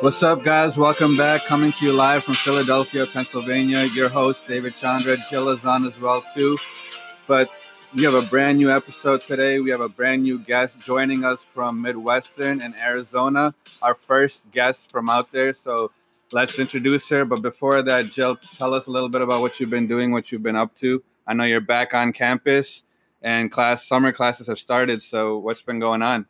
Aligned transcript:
What's 0.00 0.22
up, 0.22 0.42
guys? 0.42 0.78
Welcome 0.78 1.14
back. 1.14 1.44
Coming 1.44 1.72
to 1.72 1.84
you 1.84 1.92
live 1.92 2.24
from 2.24 2.32
Philadelphia, 2.32 3.04
Pennsylvania. 3.04 3.84
Your 3.84 4.08
host, 4.08 4.48
David 4.48 4.74
Chandra. 4.74 5.18
Jill 5.28 5.50
is 5.50 5.66
on 5.66 5.86
as 5.86 6.00
well, 6.00 6.24
too. 6.34 6.56
But 7.26 7.50
we 7.94 8.04
have 8.04 8.14
a 8.14 8.22
brand 8.22 8.56
new 8.56 8.70
episode 8.70 9.20
today. 9.20 9.60
We 9.60 9.68
have 9.68 9.82
a 9.82 9.90
brand 9.90 10.22
new 10.22 10.38
guest 10.38 10.80
joining 10.80 11.22
us 11.22 11.44
from 11.44 11.82
Midwestern 11.82 12.62
and 12.62 12.74
Arizona. 12.80 13.54
Our 13.82 13.94
first 13.94 14.50
guest 14.52 14.90
from 14.90 15.10
out 15.10 15.30
there. 15.32 15.52
So 15.52 15.90
let's 16.32 16.58
introduce 16.58 17.06
her. 17.10 17.26
But 17.26 17.42
before 17.42 17.82
that, 17.82 18.06
Jill, 18.06 18.36
tell 18.36 18.72
us 18.72 18.86
a 18.86 18.90
little 18.90 19.10
bit 19.10 19.20
about 19.20 19.42
what 19.42 19.60
you've 19.60 19.68
been 19.68 19.86
doing, 19.86 20.12
what 20.12 20.32
you've 20.32 20.42
been 20.42 20.56
up 20.56 20.74
to. 20.76 21.02
I 21.26 21.34
know 21.34 21.44
you're 21.44 21.60
back 21.60 21.92
on 21.92 22.14
campus 22.14 22.84
and 23.20 23.50
class 23.50 23.86
summer 23.86 24.12
classes 24.12 24.46
have 24.46 24.58
started. 24.58 25.02
So 25.02 25.36
what's 25.36 25.60
been 25.60 25.78
going 25.78 26.00
on? 26.00 26.24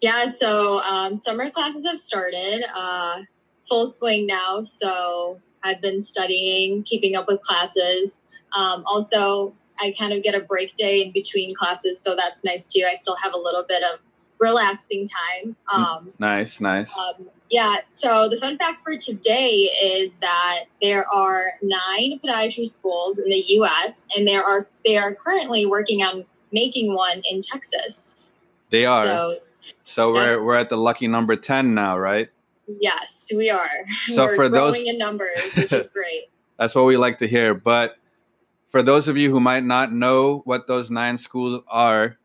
Yeah, 0.00 0.26
so 0.26 0.80
um, 0.82 1.16
summer 1.16 1.50
classes 1.50 1.84
have 1.86 1.98
started, 1.98 2.64
uh, 2.74 3.22
full 3.68 3.86
swing 3.86 4.26
now. 4.26 4.62
So 4.62 5.40
I've 5.64 5.80
been 5.80 6.00
studying, 6.00 6.82
keeping 6.84 7.16
up 7.16 7.26
with 7.28 7.42
classes. 7.42 8.20
Um, 8.56 8.84
also, 8.86 9.54
I 9.80 9.94
kind 9.98 10.12
of 10.12 10.22
get 10.22 10.34
a 10.34 10.44
break 10.44 10.74
day 10.74 11.02
in 11.02 11.12
between 11.12 11.54
classes, 11.54 12.00
so 12.00 12.14
that's 12.16 12.44
nice 12.44 12.66
too. 12.66 12.84
I 12.90 12.94
still 12.94 13.16
have 13.16 13.34
a 13.34 13.38
little 13.38 13.64
bit 13.68 13.82
of 13.82 14.00
relaxing 14.40 15.06
time. 15.06 15.56
Um, 15.74 16.12
nice, 16.18 16.60
nice. 16.60 16.92
Um, 16.96 17.28
yeah. 17.50 17.76
So 17.88 18.28
the 18.28 18.38
fun 18.40 18.58
fact 18.58 18.82
for 18.82 18.96
today 18.96 19.68
is 19.82 20.16
that 20.16 20.64
there 20.82 21.04
are 21.12 21.42
nine 21.62 22.20
podiatry 22.24 22.66
schools 22.66 23.18
in 23.18 23.28
the 23.28 23.42
U.S. 23.46 24.06
and 24.16 24.26
there 24.26 24.42
are 24.42 24.66
they 24.84 24.96
are 24.96 25.14
currently 25.14 25.66
working 25.66 26.02
on 26.02 26.24
making 26.52 26.94
one 26.94 27.22
in 27.30 27.40
Texas. 27.40 28.30
They 28.70 28.84
are. 28.84 29.04
So 29.04 29.32
so 29.84 30.12
we're 30.12 30.42
we're 30.42 30.56
at 30.56 30.68
the 30.68 30.76
lucky 30.76 31.08
number 31.08 31.36
ten 31.36 31.74
now, 31.74 31.98
right? 31.98 32.28
Yes, 32.66 33.30
we 33.34 33.50
are. 33.50 33.70
So 34.06 34.24
we're 34.24 34.36
for 34.36 34.48
growing 34.48 34.72
those 34.72 34.88
in 34.88 34.98
numbers, 34.98 35.54
which 35.56 35.72
is 35.72 35.88
great. 35.92 36.24
That's 36.58 36.74
what 36.74 36.84
we 36.84 36.96
like 36.96 37.18
to 37.18 37.26
hear. 37.26 37.54
But 37.54 37.96
for 38.68 38.82
those 38.82 39.08
of 39.08 39.16
you 39.16 39.30
who 39.30 39.40
might 39.40 39.64
not 39.64 39.92
know 39.92 40.42
what 40.44 40.66
those 40.66 40.90
nine 40.90 41.16
schools 41.16 41.62
are, 41.68 42.18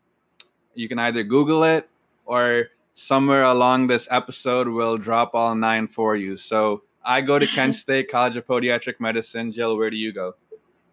you 0.74 0.88
can 0.88 0.98
either 0.98 1.22
Google 1.22 1.64
it 1.64 1.88
or 2.26 2.66
somewhere 2.94 3.42
along 3.42 3.88
this 3.88 4.06
episode 4.10 4.68
we'll 4.68 4.96
drop 4.96 5.34
all 5.34 5.54
nine 5.54 5.88
for 5.88 6.16
you. 6.16 6.36
So 6.36 6.82
I 7.04 7.20
go 7.20 7.38
to 7.38 7.46
Kent 7.46 7.74
State 7.74 8.10
College 8.10 8.36
of 8.36 8.46
Podiatric 8.46 9.00
Medicine. 9.00 9.50
Jill, 9.50 9.76
where 9.76 9.90
do 9.90 9.96
you 9.96 10.12
go? 10.12 10.34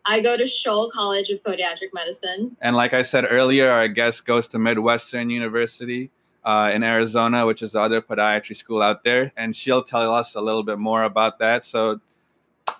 I 0.05 0.19
go 0.19 0.35
to 0.35 0.43
Scholl 0.43 0.89
College 0.91 1.29
of 1.29 1.43
Podiatric 1.43 1.89
Medicine. 1.93 2.57
And 2.61 2.75
like 2.75 2.93
I 2.93 3.03
said 3.03 3.27
earlier, 3.29 3.69
our 3.69 3.87
guest 3.87 4.25
goes 4.25 4.47
to 4.49 4.59
Midwestern 4.59 5.29
University 5.29 6.09
uh, 6.43 6.71
in 6.73 6.83
Arizona, 6.83 7.45
which 7.45 7.61
is 7.61 7.73
the 7.73 7.79
other 7.79 8.01
podiatry 8.01 8.55
school 8.55 8.81
out 8.81 9.03
there, 9.03 9.31
and 9.37 9.55
she'll 9.55 9.83
tell 9.83 10.13
us 10.13 10.35
a 10.35 10.41
little 10.41 10.63
bit 10.63 10.79
more 10.79 11.03
about 11.03 11.39
that. 11.39 11.63
So 11.63 11.99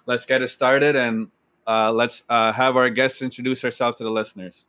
let's 0.06 0.26
get 0.26 0.42
it 0.42 0.50
started 0.50 0.96
and 0.96 1.30
uh, 1.68 1.92
let's 1.92 2.24
uh, 2.30 2.52
have 2.52 2.76
our 2.76 2.90
guests 2.90 3.22
introduce 3.22 3.62
herself 3.62 3.96
to 3.98 4.04
the 4.04 4.10
listeners. 4.10 4.66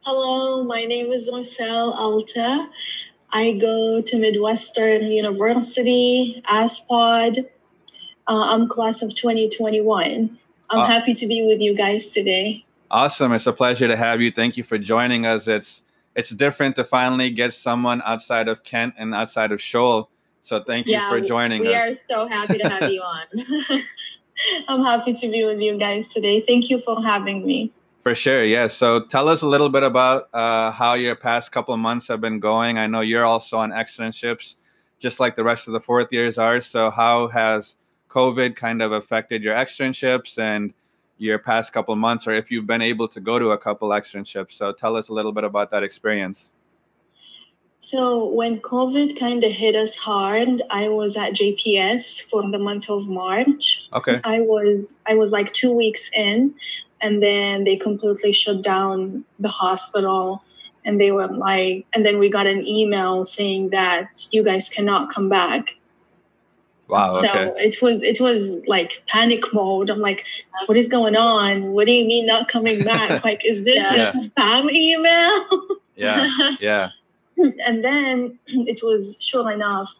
Hello, 0.00 0.64
my 0.64 0.84
name 0.84 1.12
is 1.12 1.30
Marcel 1.30 1.92
Alta. 1.92 2.68
I 3.30 3.52
go 3.52 4.02
to 4.02 4.18
Midwestern 4.18 5.04
University, 5.04 6.42
AZ 6.48 6.80
Pod. 6.80 7.38
Uh, 7.38 8.46
I'm 8.50 8.68
class 8.68 9.02
of 9.02 9.14
2021. 9.14 10.38
I'm 10.70 10.78
uh, 10.78 10.86
happy 10.86 11.14
to 11.14 11.26
be 11.26 11.44
with 11.44 11.60
you 11.60 11.74
guys 11.74 12.10
today. 12.10 12.64
Awesome. 12.90 13.32
It's 13.32 13.46
a 13.46 13.52
pleasure 13.52 13.88
to 13.88 13.96
have 13.96 14.20
you. 14.20 14.30
Thank 14.30 14.56
you 14.56 14.64
for 14.64 14.76
joining 14.76 15.24
us. 15.24 15.48
It's 15.48 15.82
it's 16.14 16.30
different 16.30 16.76
to 16.76 16.84
finally 16.84 17.30
get 17.30 17.52
someone 17.52 18.02
outside 18.04 18.48
of 18.48 18.62
Kent 18.64 18.94
and 18.98 19.14
outside 19.14 19.52
of 19.52 19.60
Scholl. 19.60 20.08
So 20.42 20.62
thank 20.62 20.86
you 20.86 21.00
for 21.08 21.20
joining 21.20 21.62
we 21.62 21.68
us. 21.68 21.72
We 21.72 21.90
are 21.90 21.94
so 21.94 22.28
happy 22.28 22.58
to 22.58 22.68
have 22.68 22.90
you 22.90 23.00
on. 23.70 23.82
I'm 24.68 24.84
happy 24.84 25.12
to 25.12 25.30
be 25.30 25.44
with 25.44 25.60
you 25.60 25.78
guys 25.78 26.08
today. 26.08 26.40
Thank 26.40 26.70
you 26.70 26.80
for 26.80 27.00
having 27.02 27.46
me. 27.46 27.72
For 28.02 28.14
sure, 28.14 28.42
yeah. 28.42 28.66
So 28.66 29.04
tell 29.06 29.28
us 29.28 29.42
a 29.42 29.46
little 29.46 29.68
bit 29.68 29.84
about 29.84 30.28
uh, 30.34 30.72
how 30.72 30.94
your 30.94 31.14
past 31.14 31.52
couple 31.52 31.72
of 31.72 31.78
months 31.78 32.08
have 32.08 32.20
been 32.20 32.40
going. 32.40 32.78
I 32.78 32.88
know 32.88 33.00
you're 33.00 33.24
also 33.24 33.58
on 33.58 33.70
externships, 33.70 34.56
just 34.98 35.20
like 35.20 35.36
the 35.36 35.44
rest 35.44 35.68
of 35.68 35.72
the 35.72 35.80
fourth 35.80 36.12
years 36.12 36.36
are. 36.36 36.60
So 36.60 36.90
how 36.90 37.28
has 37.28 37.76
COVID 38.08 38.56
kind 38.56 38.82
of 38.82 38.90
affected 38.90 39.44
your 39.44 39.54
externships 39.54 40.36
and 40.36 40.74
your 41.22 41.38
past 41.38 41.72
couple 41.72 41.94
months 41.94 42.26
or 42.26 42.32
if 42.32 42.50
you've 42.50 42.66
been 42.66 42.82
able 42.82 43.06
to 43.06 43.20
go 43.20 43.38
to 43.38 43.50
a 43.52 43.58
couple 43.58 43.90
externships. 43.90 44.52
So 44.52 44.72
tell 44.72 44.96
us 44.96 45.08
a 45.08 45.14
little 45.14 45.32
bit 45.32 45.44
about 45.44 45.70
that 45.70 45.84
experience. 45.84 46.52
So 47.78 48.32
when 48.32 48.60
COVID 48.60 49.18
kind 49.18 49.42
of 49.44 49.52
hit 49.52 49.74
us 49.74 49.94
hard, 49.96 50.62
I 50.70 50.88
was 50.88 51.16
at 51.16 51.32
JPS 51.32 52.22
for 52.22 52.42
the 52.50 52.58
month 52.58 52.90
of 52.90 53.08
March. 53.08 53.88
Okay. 53.92 54.18
I 54.24 54.40
was 54.40 54.96
I 55.06 55.14
was 55.14 55.32
like 55.32 55.52
2 55.52 55.72
weeks 55.72 56.10
in 56.14 56.54
and 57.00 57.22
then 57.22 57.64
they 57.64 57.76
completely 57.76 58.32
shut 58.32 58.62
down 58.62 59.24
the 59.38 59.48
hospital 59.48 60.42
and 60.84 61.00
they 61.00 61.12
were 61.12 61.28
like 61.28 61.86
and 61.94 62.04
then 62.04 62.18
we 62.18 62.28
got 62.28 62.46
an 62.46 62.66
email 62.66 63.24
saying 63.24 63.70
that 63.70 64.26
you 64.32 64.42
guys 64.44 64.68
cannot 64.68 65.12
come 65.12 65.28
back 65.28 65.76
Wow. 66.92 67.08
So 67.08 67.24
okay. 67.24 67.52
it 67.56 67.80
was 67.80 68.02
it 68.02 68.20
was 68.20 68.60
like 68.66 69.02
panic 69.06 69.44
mode. 69.54 69.88
I'm 69.88 70.00
like, 70.00 70.26
what 70.66 70.76
is 70.76 70.86
going 70.86 71.16
on? 71.16 71.72
What 71.72 71.86
do 71.86 71.92
you 71.92 72.06
mean 72.06 72.26
not 72.26 72.48
coming 72.48 72.84
back? 72.84 73.24
like, 73.30 73.40
is 73.46 73.64
this 73.64 73.76
yeah. 73.76 74.02
a 74.02 74.06
spam 74.08 74.70
email? 74.70 75.78
yeah. 75.96 76.50
Yeah. 76.60 76.90
And 77.66 77.82
then 77.82 78.38
it 78.46 78.80
was 78.82 79.24
sure 79.24 79.50
enough, 79.50 79.90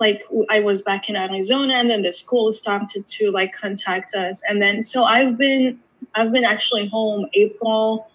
like 0.00 0.24
I 0.50 0.58
was 0.58 0.82
back 0.82 1.08
in 1.08 1.14
Arizona, 1.14 1.74
and 1.74 1.88
then 1.88 2.02
the 2.02 2.12
school 2.12 2.52
started 2.52 3.06
to 3.06 3.30
like 3.30 3.52
contact 3.52 4.16
us, 4.16 4.42
and 4.48 4.60
then 4.60 4.82
so 4.82 5.04
I've 5.04 5.38
been 5.38 5.78
I've 6.16 6.32
been 6.32 6.44
actually 6.44 6.88
home 6.88 7.28
April 7.34 8.10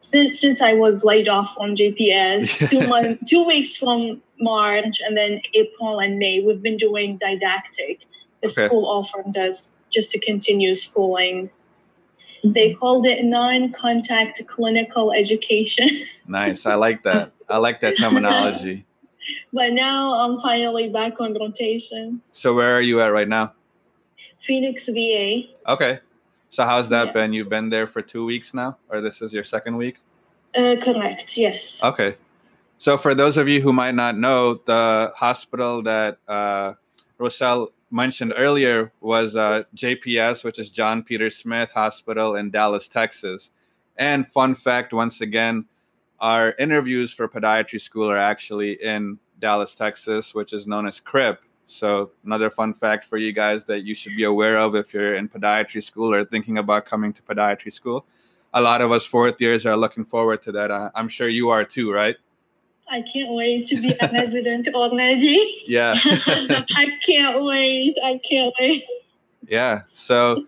since 0.00 0.38
since 0.38 0.60
I 0.60 0.74
was 0.74 1.04
laid 1.04 1.26
off 1.26 1.54
from 1.54 1.74
JPS, 1.74 2.68
two 2.70 2.86
months, 2.86 3.30
two 3.30 3.46
weeks 3.46 3.76
from 3.76 4.20
March, 4.40 5.00
and 5.04 5.16
then 5.16 5.40
April 5.54 5.98
and 6.00 6.18
May, 6.18 6.40
we've 6.40 6.62
been 6.62 6.76
doing 6.76 7.18
didactic. 7.18 8.04
The 8.42 8.48
okay. 8.48 8.66
school 8.66 8.86
offered 8.86 9.36
us 9.36 9.72
just 9.90 10.10
to 10.12 10.20
continue 10.20 10.74
schooling. 10.74 11.50
They 12.44 12.72
called 12.74 13.06
it 13.06 13.24
non-contact 13.24 14.46
clinical 14.46 15.12
education. 15.12 15.88
nice, 16.28 16.66
I 16.66 16.74
like 16.74 17.02
that. 17.02 17.32
I 17.48 17.56
like 17.58 17.80
that 17.80 17.96
terminology. 17.98 18.84
but 19.52 19.72
now 19.72 20.14
I'm 20.14 20.38
finally 20.40 20.88
back 20.88 21.20
on 21.20 21.34
rotation. 21.34 22.20
So 22.32 22.54
where 22.54 22.76
are 22.76 22.80
you 22.80 23.00
at 23.00 23.12
right 23.12 23.28
now? 23.28 23.52
Phoenix, 24.40 24.86
VA. 24.86 25.42
Okay. 25.66 25.98
So 26.50 26.64
how's 26.64 26.88
that 26.90 27.08
yeah. 27.08 27.12
been? 27.12 27.32
You've 27.32 27.48
been 27.48 27.68
there 27.70 27.86
for 27.86 28.02
two 28.02 28.24
weeks 28.24 28.54
now, 28.54 28.78
or 28.88 29.00
this 29.00 29.20
is 29.20 29.32
your 29.32 29.44
second 29.44 29.76
week? 29.76 29.96
Uh, 30.54 30.76
correct. 30.80 31.36
Yes. 31.36 31.82
Okay. 31.84 32.16
So 32.80 32.96
for 32.96 33.12
those 33.12 33.36
of 33.36 33.48
you 33.48 33.60
who 33.60 33.72
might 33.72 33.96
not 33.96 34.16
know, 34.16 34.60
the 34.64 35.12
hospital 35.16 35.82
that 35.82 36.18
uh, 36.28 36.74
Roselle 37.18 37.70
mentioned 37.90 38.34
earlier 38.36 38.92
was 39.00 39.34
uh, 39.34 39.64
JPS, 39.74 40.44
which 40.44 40.60
is 40.60 40.70
John 40.70 41.02
Peter 41.02 41.28
Smith 41.28 41.70
Hospital 41.72 42.36
in 42.36 42.52
Dallas, 42.52 42.86
Texas. 42.86 43.50
And 43.96 44.28
fun 44.28 44.54
fact, 44.54 44.92
once 44.92 45.20
again, 45.20 45.64
our 46.20 46.54
interviews 46.60 47.12
for 47.12 47.28
podiatry 47.28 47.80
school 47.80 48.08
are 48.08 48.16
actually 48.16 48.74
in 48.74 49.18
Dallas, 49.40 49.74
Texas, 49.74 50.32
which 50.32 50.52
is 50.52 50.68
known 50.68 50.86
as 50.86 51.00
CRIP. 51.00 51.40
So 51.66 52.12
another 52.24 52.48
fun 52.48 52.74
fact 52.74 53.04
for 53.06 53.18
you 53.18 53.32
guys 53.32 53.64
that 53.64 53.82
you 53.82 53.96
should 53.96 54.16
be 54.16 54.22
aware 54.22 54.56
of 54.56 54.76
if 54.76 54.94
you're 54.94 55.16
in 55.16 55.28
podiatry 55.28 55.82
school 55.82 56.14
or 56.14 56.24
thinking 56.24 56.58
about 56.58 56.86
coming 56.86 57.12
to 57.12 57.22
podiatry 57.22 57.72
school. 57.72 58.06
A 58.54 58.62
lot 58.62 58.80
of 58.80 58.92
us 58.92 59.04
fourth 59.04 59.40
years 59.40 59.66
are 59.66 59.76
looking 59.76 60.04
forward 60.04 60.44
to 60.44 60.52
that. 60.52 60.92
I'm 60.94 61.08
sure 61.08 61.28
you 61.28 61.48
are 61.50 61.64
too, 61.64 61.90
right? 61.92 62.14
I 62.90 63.02
can't 63.02 63.34
wait 63.34 63.66
to 63.66 63.76
be 63.80 63.94
a 64.00 64.10
resident 64.12 64.68
already. 64.68 65.38
Yeah. 65.68 65.94
I 66.04 66.98
can't 67.04 67.44
wait. 67.44 67.96
I 68.02 68.18
can't 68.26 68.54
wait. 68.58 68.84
Yeah. 69.46 69.82
So 69.88 70.44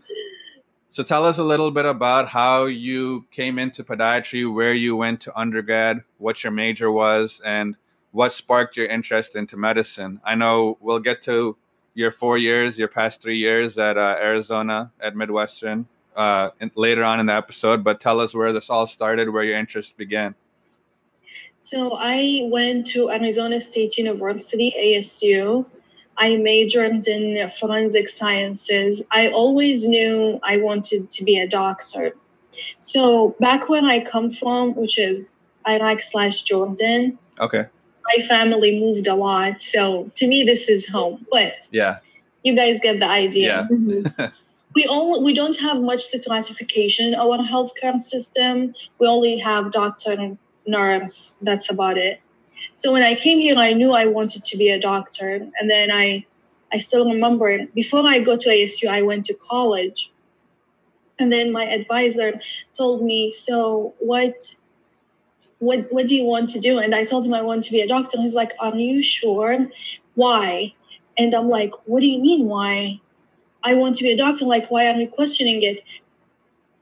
so 0.93 1.03
tell 1.03 1.25
us 1.25 1.39
a 1.39 1.45
little 1.45 1.71
bit 1.71 1.85
about 1.85 2.27
how 2.27 2.65
you 2.65 3.27
came 3.31 3.59
into 3.59 3.85
podiatry, 3.85 4.53
where 4.53 4.75
you 4.75 4.97
went 4.97 5.21
to 5.23 5.39
undergrad, 5.39 6.03
what 6.19 6.43
your 6.43 6.53
major 6.53 6.91
was, 6.91 7.41
and 7.45 7.77
what 8.13 8.33
sparked 8.33 8.77
your 8.77 8.87
interest 8.87 9.37
into 9.37 9.57
medicine? 9.57 10.21
I 10.25 10.35
know 10.35 10.79
we'll 10.81 10.99
get 10.99 11.23
to 11.23 11.57
your 11.95 12.11
four 12.11 12.39
years, 12.39 12.79
your 12.79 12.89
past 12.89 13.23
three 13.23 13.37
years 13.37 13.79
at 13.79 13.99
uh, 13.99 14.17
Arizona 14.21 14.91
at 15.01 15.15
Midwestern 15.15 15.87
uh, 16.17 16.51
in, 16.61 16.71
later 16.75 17.05
on 17.05 17.21
in 17.21 17.27
the 17.27 17.35
episode, 17.35 17.85
but 17.85 18.01
tell 18.01 18.21
us 18.21 18.35
where 18.35 18.53
this 18.53 18.71
all 18.71 18.87
started, 18.87 19.31
where 19.31 19.45
your 19.45 19.57
interest 19.57 19.97
began. 19.97 20.35
So 21.61 21.93
I 21.97 22.49
went 22.51 22.87
to 22.89 23.11
Arizona 23.11 23.61
State 23.61 23.97
University, 23.99 24.75
ASU. 24.79 25.65
I 26.17 26.37
majored 26.37 27.07
in 27.07 27.49
forensic 27.49 28.09
sciences. 28.09 29.03
I 29.13 29.29
always 29.29 29.87
knew 29.87 30.39
I 30.43 30.57
wanted 30.57 31.11
to 31.11 31.25
be 31.25 31.39
a 31.39 31.47
doctor. 31.47 32.17
So 32.81 33.37
back 33.41 33.69
where 33.69 33.85
I 33.85 34.01
come 34.01 34.31
from, 34.31 34.75
which 34.75 34.99
is 34.99 35.37
Iraq 35.67 36.01
slash 36.01 36.43
Jordan. 36.43 37.19
Okay 37.39 37.67
my 38.17 38.23
family 38.25 38.79
moved 38.79 39.07
a 39.07 39.15
lot, 39.15 39.63
so 39.63 40.11
to 40.17 40.27
me 40.27 40.43
this 40.43 40.69
is 40.69 40.89
home. 40.89 41.25
But 41.31 41.69
yeah, 41.71 41.99
you 42.43 42.55
guys 42.55 42.81
get 42.81 43.01
the 43.01 43.09
idea. 43.09 43.69
Yeah. 43.71 43.77
Mhm. 43.77 44.33
we 44.75 44.87
only 44.87 45.23
we 45.23 45.35
don't 45.35 45.59
have 45.61 45.81
much 45.81 46.03
stratification 46.03 47.09
in 47.09 47.15
our 47.15 47.39
healthcare 47.39 47.99
system. 47.99 48.75
We 48.99 49.07
only 49.07 49.39
have 49.39 49.73
doctor 49.73 50.13
and 50.13 50.39
nurse. 50.67 51.37
That's 51.41 51.71
about 51.71 51.99
it. 51.99 52.21
So 52.77 52.93
when 52.93 53.03
I 53.03 53.15
came 53.15 53.39
here, 53.41 53.57
I 53.57 53.73
knew 53.73 53.93
I 53.93 54.07
wanted 54.07 54.45
to 54.45 54.57
be 54.57 54.71
a 54.71 54.81
doctor, 54.81 55.35
and 55.59 55.71
then 55.71 55.91
I 55.91 56.25
I 56.73 56.79
still 56.79 57.05
remember 57.11 57.67
before 57.75 58.07
I 58.07 58.21
go 58.21 58.37
to 58.37 58.49
ASU, 58.49 58.89
I 58.89 59.03
went 59.03 59.25
to 59.27 59.35
college, 59.35 60.11
and 61.19 61.33
then 61.33 61.53
my 61.53 61.65
advisor 61.65 62.41
told 62.77 63.03
me, 63.03 63.31
"So 63.33 63.95
what?" 63.99 64.57
What, 65.59 65.93
what 65.93 66.07
do 66.07 66.17
you 66.17 66.25
want 66.25 66.49
to 66.51 66.59
do? 66.59 66.79
And 66.79 66.95
I 66.95 67.05
told 67.05 67.27
him 67.27 67.35
I 67.35 67.43
want 67.43 67.65
to 67.65 67.73
be 67.73 67.83
a 67.83 67.87
doctor. 67.87 68.17
He's 68.17 68.35
like, 68.35 68.53
Are 68.61 68.75
you 68.75 69.03
sure? 69.03 69.69
Why? 70.15 70.73
And 71.19 71.35
I'm 71.35 71.49
like, 71.51 71.73
What 71.85 72.01
do 72.01 72.07
you 72.07 72.19
mean, 72.19 72.49
why? 72.49 72.99
I 73.63 73.75
want 73.75 73.97
to 73.97 74.05
be 74.05 74.13
a 74.13 74.17
doctor. 74.17 74.47
Like, 74.47 74.71
why 74.71 74.87
are 74.87 74.97
you 74.97 75.09
questioning 75.09 75.63
it? 75.63 75.83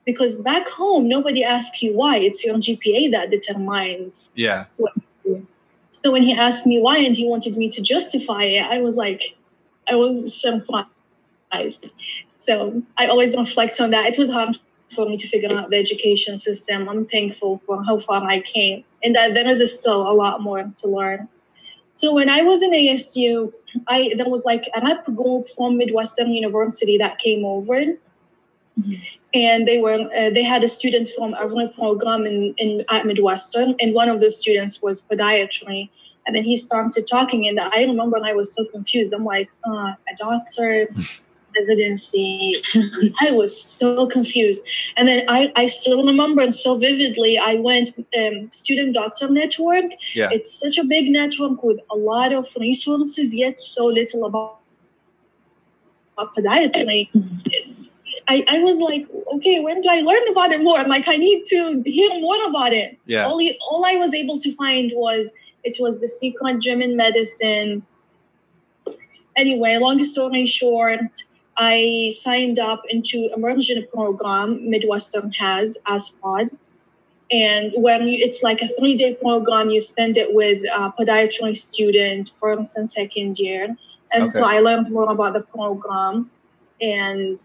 Because 0.08 0.36
back 0.36 0.66
home, 0.68 1.06
nobody 1.06 1.44
asks 1.44 1.82
you 1.82 1.94
why. 1.94 2.16
It's 2.16 2.42
your 2.42 2.54
GPA 2.56 3.10
that 3.10 3.28
determines. 3.28 4.30
yeah, 4.34 4.64
So 5.90 6.10
when 6.10 6.22
he 6.22 6.32
asked 6.32 6.64
me 6.66 6.80
why 6.80 6.96
and 6.96 7.14
he 7.14 7.26
wanted 7.26 7.58
me 7.58 7.68
to 7.68 7.82
justify 7.82 8.44
it, 8.44 8.64
I 8.64 8.80
was 8.80 8.96
like, 8.96 9.36
I 9.86 9.96
was 9.96 10.34
surprised. 10.34 11.92
So 12.38 12.82
I 12.96 13.06
always 13.08 13.36
reflect 13.36 13.82
on 13.82 13.90
that. 13.90 14.06
It 14.06 14.18
was 14.18 14.30
hard 14.30 14.56
for 14.94 15.04
me 15.04 15.18
to 15.18 15.28
figure 15.28 15.54
out 15.58 15.68
the 15.68 15.76
education 15.76 16.38
system. 16.38 16.88
I'm 16.88 17.04
thankful 17.04 17.58
for 17.58 17.84
how 17.84 17.98
far 17.98 18.22
I 18.24 18.40
came, 18.40 18.84
and 19.04 19.14
that 19.14 19.34
there 19.34 19.46
is 19.46 19.60
still 19.78 20.08
a 20.08 20.14
lot 20.14 20.40
more 20.40 20.64
to 20.74 20.88
learn. 20.88 21.28
So 21.92 22.14
when 22.14 22.30
I 22.30 22.40
was 22.44 22.62
in 22.62 22.70
ASU, 22.70 23.52
I 23.88 24.14
there 24.16 24.30
was 24.30 24.46
like 24.46 24.70
a 24.74 24.80
rep 24.80 25.04
group 25.04 25.50
from 25.54 25.76
Midwestern 25.76 26.32
University 26.32 26.96
that 26.96 27.18
came 27.18 27.44
over, 27.44 27.74
mm-hmm. 27.74 28.94
And 29.34 29.68
they 29.68 29.80
were 29.80 30.08
uh, 30.16 30.30
they 30.30 30.42
had 30.42 30.64
a 30.64 30.68
student 30.68 31.10
from 31.16 31.34
every 31.40 31.68
program 31.68 32.24
in, 32.26 32.54
in 32.58 32.84
at 32.90 33.06
Midwestern, 33.06 33.74
and 33.80 33.94
one 33.94 34.08
of 34.08 34.20
the 34.20 34.30
students 34.30 34.82
was 34.82 35.02
podiatry. 35.02 35.90
And 36.26 36.36
then 36.36 36.44
he 36.44 36.56
started 36.56 37.06
talking, 37.06 37.48
and 37.48 37.58
I 37.58 37.82
remember 37.82 38.18
I 38.22 38.34
was 38.34 38.52
so 38.52 38.66
confused. 38.66 39.14
I'm 39.14 39.24
like, 39.24 39.48
uh, 39.64 39.94
a 40.12 40.16
doctor, 40.18 40.86
residency. 41.58 42.56
I 43.20 43.30
was 43.30 43.60
so 43.60 44.06
confused. 44.06 44.62
And 44.96 45.08
then 45.08 45.24
I, 45.28 45.52
I 45.56 45.66
still 45.66 46.06
remember 46.06 46.42
and 46.42 46.54
so 46.54 46.76
vividly. 46.76 47.38
I 47.38 47.54
went 47.54 47.90
um, 48.18 48.50
student 48.50 48.94
doctor 48.94 49.28
network. 49.28 49.86
yeah, 50.14 50.28
It's 50.32 50.52
such 50.52 50.78
a 50.78 50.84
big 50.84 51.08
network 51.08 51.62
with 51.62 51.78
a 51.90 51.96
lot 51.96 52.32
of 52.32 52.48
resources, 52.58 53.34
yet 53.34 53.58
so 53.58 53.86
little 53.86 54.24
about, 54.26 54.60
about 56.16 56.34
podiatry. 56.34 57.08
I, 58.28 58.44
I 58.46 58.58
was 58.60 58.78
like, 58.78 59.06
okay, 59.34 59.60
when 59.60 59.80
do 59.80 59.88
I 59.88 60.00
learn 60.00 60.28
about 60.30 60.52
it 60.52 60.62
more? 60.62 60.78
I'm 60.78 60.88
like, 60.88 61.08
I 61.08 61.16
need 61.16 61.46
to 61.46 61.82
hear 61.86 62.10
more 62.20 62.48
about 62.48 62.74
it. 62.74 62.98
yeah, 63.06 63.26
All, 63.26 63.40
all 63.62 63.84
I 63.86 63.94
was 63.94 64.12
able 64.12 64.38
to 64.40 64.54
find 64.54 64.92
was 64.94 65.32
it 65.64 65.78
was 65.80 66.00
the 66.00 66.08
secret 66.08 66.60
gym 66.60 66.82
in 66.82 66.96
medicine. 66.96 67.84
Anyway, 69.36 69.76
long 69.78 70.02
story 70.04 70.44
short, 70.44 71.00
I 71.56 72.12
signed 72.18 72.58
up 72.58 72.82
into 72.90 73.30
immersion 73.34 73.86
program 73.92 74.68
Midwestern 74.68 75.32
has 75.32 75.78
AZ 75.86 76.10
Pod, 76.22 76.48
And 77.30 77.72
when 77.76 78.06
you, 78.06 78.18
it's 78.20 78.42
like 78.42 78.60
a 78.60 78.68
three 78.68 78.94
day 78.94 79.14
program, 79.14 79.70
you 79.70 79.80
spend 79.80 80.18
it 80.18 80.34
with 80.34 80.62
a 80.64 80.92
podiatry 80.92 81.56
student 81.56 82.30
first 82.38 82.76
and 82.76 82.88
second 82.88 83.38
year. 83.38 83.74
And 84.12 84.30
so 84.30 84.42
I 84.42 84.60
learned 84.60 84.90
more 84.90 85.10
about 85.10 85.34
the 85.34 85.42
program. 85.42 86.30
And 86.80 87.38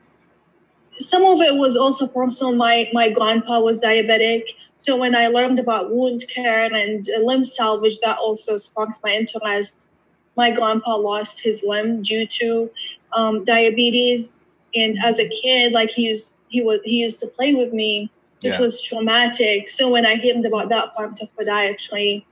some 1.00 1.24
of 1.25 1.42
it 1.42 1.57
was 1.57 1.75
also 1.75 2.07
personal. 2.07 2.56
My 2.56 2.90
my 2.94 3.10
grandpa 3.10 3.60
was 3.60 3.80
diabetic, 3.80 4.44
so 4.78 4.98
when 4.98 5.16
I 5.16 5.28
learned 5.28 5.60
about 5.60 5.92
wound 5.92 6.24
care 6.34 6.74
and 6.74 7.06
limb 7.22 7.44
salvage, 7.44 8.00
that 8.00 8.18
also 8.18 8.57
sparked 8.57 9.00
my 9.04 9.12
interest. 9.13 9.88
My 10.36 10.51
grandpa 10.51 10.95
lost 10.95 11.42
his 11.44 11.63
limb 11.63 11.98
due 12.01 12.25
to 12.40 12.69
um, 13.13 13.44
diabetes, 13.45 14.48
and 14.75 14.98
as 15.04 15.19
a 15.19 15.28
kid, 15.30 15.74
like 15.74 15.92
he 15.92 16.07
used 16.07 16.34
he 16.48 16.62
was 16.62 16.80
he 16.86 17.01
used 17.01 17.19
to 17.19 17.28
play 17.28 17.54
with 17.54 17.74
me. 17.74 18.12
It 18.44 18.56
Yeah. 18.56 18.60
was 18.60 18.81
traumatic. 18.81 19.69
So 19.69 19.89
when 19.89 20.06
I 20.06 20.16
heard 20.16 20.46
about 20.46 20.69
that 20.69 20.94
part 20.96 21.19
of 21.22 21.30
podiatry, 21.38 22.25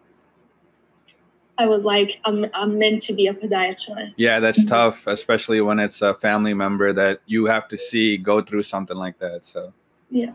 I 1.58 1.68
was 1.68 1.86
like, 1.86 2.20
I'm 2.26 2.46
I'm 2.54 2.80
meant 2.80 3.02
to 3.04 3.14
be 3.14 3.28
a 3.28 3.34
podiatrist. 3.34 4.14
yeah. 4.16 4.40
That's 4.40 4.64
tough, 4.66 5.06
especially 5.08 5.62
when 5.62 5.80
it's 5.80 6.02
a 6.02 6.14
family 6.16 6.54
member 6.54 6.94
that 6.94 7.22
you 7.26 7.46
have 7.46 7.68
to 7.70 7.78
see 7.78 8.18
go 8.18 8.42
through 8.42 8.64
something 8.64 8.98
like 8.98 9.20
that. 9.20 9.46
So 9.46 9.74
Yeah. 10.10 10.34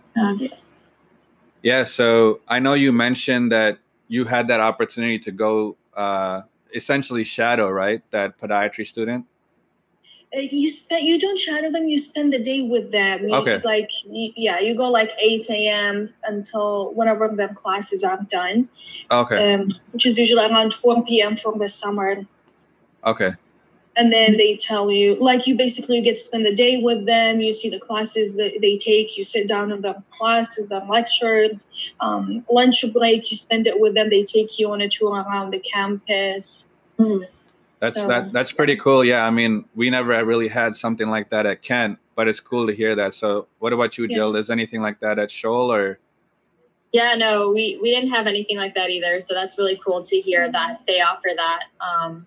yeah, 1.62 1.84
so 1.84 2.40
I 2.48 2.58
know 2.60 2.74
you 2.74 2.92
mentioned 2.92 3.50
that 3.52 3.78
you 4.08 4.24
had 4.24 4.48
that 4.48 4.60
opportunity 4.60 5.18
to 5.20 5.32
go 5.32 5.76
uh, 5.94 6.42
essentially 6.74 7.24
shadow, 7.24 7.70
right? 7.70 8.02
That 8.10 8.38
podiatry 8.38 8.86
student. 8.86 9.26
Uh, 10.36 10.40
you 10.50 10.70
spend 10.70 11.06
you 11.06 11.18
don't 11.18 11.38
shadow 11.38 11.70
them 11.70 11.88
you 11.88 11.98
spend 11.98 12.32
the 12.32 12.38
day 12.38 12.60
with 12.62 12.92
them. 12.92 13.28
You- 13.28 13.34
Okay. 13.36 13.58
like 13.64 13.90
you, 14.04 14.32
yeah 14.36 14.58
you 14.60 14.74
go 14.74 14.90
like 14.90 15.12
8 15.18 15.48
a.m 15.50 16.12
until 16.24 16.92
whenever 16.94 17.28
their 17.28 17.48
classes 17.48 18.04
are 18.04 18.18
done. 18.28 18.68
Okay, 19.10 19.54
um, 19.54 19.68
which 19.92 20.04
is 20.06 20.18
usually 20.18 20.44
around 20.44 20.74
4 20.74 21.02
p.m 21.04 21.36
from 21.36 21.58
the 21.58 21.68
summer. 21.68 22.20
Okay, 23.04 23.32
and 23.96 24.12
then 24.12 24.36
they 24.36 24.56
tell 24.56 24.90
you 24.90 25.14
like 25.20 25.46
you 25.46 25.56
basically 25.56 26.00
get 26.02 26.16
to 26.16 26.22
spend 26.22 26.44
the 26.44 26.54
day 26.54 26.76
with 26.76 27.06
them 27.06 27.40
you 27.40 27.52
see 27.52 27.70
the 27.70 27.78
classes 27.78 28.36
that 28.36 28.52
they 28.60 28.76
take 28.76 29.16
you 29.16 29.24
sit 29.24 29.48
down 29.48 29.72
in 29.72 29.80
the 29.80 29.94
classes 30.18 30.68
their 30.68 30.84
lectures 30.84 31.66
um, 32.00 32.44
lunch 32.50 32.84
break 32.92 33.30
you 33.30 33.36
spend 33.36 33.66
it 33.66 33.80
with 33.80 33.94
them 33.94 34.10
they 34.10 34.22
take 34.24 34.58
you 34.58 34.70
on 34.70 34.80
a 34.82 34.88
tour 34.88 35.12
around 35.22 35.50
the 35.50 35.60
campus. 35.60 36.66
Mhm. 36.98 37.26
That's 37.80 37.96
So, 37.96 38.08
that. 38.08 38.32
That's 38.32 38.52
pretty 38.52 38.76
cool. 38.76 39.04
Yeah, 39.04 39.26
I 39.26 39.30
mean, 39.30 39.64
we 39.74 39.90
never 39.90 40.24
really 40.24 40.48
had 40.48 40.76
something 40.76 41.08
like 41.08 41.30
that 41.30 41.46
at 41.46 41.62
Kent, 41.62 41.98
but 42.14 42.26
it's 42.28 42.40
cool 42.40 42.66
to 42.66 42.74
hear 42.74 42.94
that. 42.94 43.14
So, 43.14 43.46
what 43.58 43.72
about 43.72 43.98
you, 43.98 44.06
Yeah. 44.08 44.16
Jill? 44.16 44.36
Is 44.36 44.50
anything 44.50 44.80
like 44.80 45.00
that 45.00 45.18
at 45.18 45.28
Scholl 45.28 45.68
or? 45.68 45.98
Yeah, 46.92 47.14
no, 47.18 47.52
we, 47.52 47.78
we 47.82 47.90
didn't 47.90 48.10
have 48.10 48.26
anything 48.26 48.56
like 48.56 48.74
that 48.76 48.90
either. 48.90 49.20
So 49.20 49.34
that's 49.34 49.58
really 49.58 49.78
cool 49.84 50.02
to 50.02 50.16
hear 50.16 50.50
that 50.50 50.78
they 50.86 51.00
offer 51.00 51.30
that. 51.36 51.64
Um, 51.84 52.26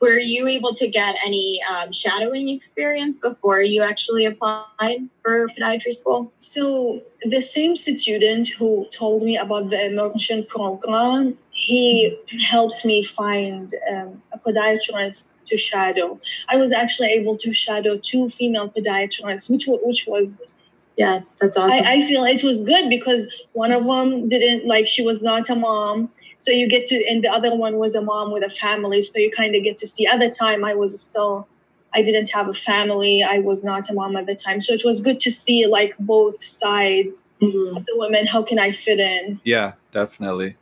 were 0.00 0.18
you 0.18 0.46
able 0.46 0.72
to 0.72 0.88
get 0.88 1.14
any 1.24 1.60
um, 1.70 1.92
shadowing 1.92 2.48
experience 2.48 3.18
before 3.18 3.62
you 3.62 3.82
actually 3.82 4.24
applied 4.26 5.08
for 5.22 5.46
podiatry 5.48 5.92
school? 5.92 6.32
So 6.38 7.02
the 7.24 7.40
same 7.40 7.76
student 7.76 8.48
who 8.48 8.86
told 8.90 9.22
me 9.22 9.36
about 9.36 9.70
the 9.70 9.86
immersion 9.86 10.44
program, 10.46 11.38
he 11.60 12.16
helped 12.40 12.84
me 12.86 13.02
find 13.02 13.70
um, 13.92 14.22
a 14.32 14.38
podiatrist 14.38 15.24
to 15.46 15.56
shadow. 15.58 16.18
I 16.48 16.56
was 16.56 16.72
actually 16.72 17.08
able 17.08 17.36
to 17.36 17.52
shadow 17.52 17.98
two 17.98 18.28
female 18.30 18.70
podiatrists, 18.70 19.50
which 19.50 19.64
which 19.88 20.06
was 20.06 20.54
Yeah, 20.96 21.20
that's 21.40 21.56
awesome. 21.58 21.86
I, 21.86 21.92
I 21.94 22.00
feel 22.00 22.24
it 22.24 22.42
was 22.42 22.58
good 22.72 22.88
because 22.88 23.22
one 23.52 23.72
of 23.72 23.84
them 23.84 24.28
didn't 24.28 24.66
like 24.66 24.86
she 24.86 25.02
was 25.02 25.22
not 25.22 25.50
a 25.50 25.54
mom, 25.54 26.10
so 26.38 26.50
you 26.50 26.66
get 26.68 26.86
to, 26.86 26.96
and 27.10 27.22
the 27.22 27.30
other 27.38 27.52
one 27.54 27.74
was 27.76 27.94
a 27.94 28.02
mom 28.02 28.32
with 28.32 28.42
a 28.42 28.54
family, 28.64 29.00
so 29.02 29.18
you 29.18 29.30
kind 29.30 29.54
of 29.54 29.62
get 29.62 29.76
to 29.78 29.86
see. 29.86 30.06
At 30.06 30.20
the 30.20 30.30
time, 30.30 30.64
I 30.64 30.74
was 30.74 30.98
still, 31.00 31.46
I 31.94 32.00
didn't 32.02 32.30
have 32.30 32.48
a 32.48 32.54
family. 32.70 33.22
I 33.22 33.38
was 33.50 33.62
not 33.70 33.90
a 33.90 33.94
mom 34.00 34.16
at 34.16 34.26
the 34.26 34.34
time, 34.46 34.60
so 34.62 34.72
it 34.72 34.84
was 34.90 35.00
good 35.02 35.20
to 35.26 35.30
see 35.30 35.66
like 35.66 35.92
both 35.98 36.42
sides 36.42 37.22
Mhm. 37.42 37.76
of 37.76 37.84
the 37.88 37.94
women. 38.02 38.26
How 38.34 38.42
can 38.42 38.58
I 38.58 38.70
fit 38.70 38.98
in? 38.98 39.40
Yeah, 39.44 39.72
definitely. 39.92 40.56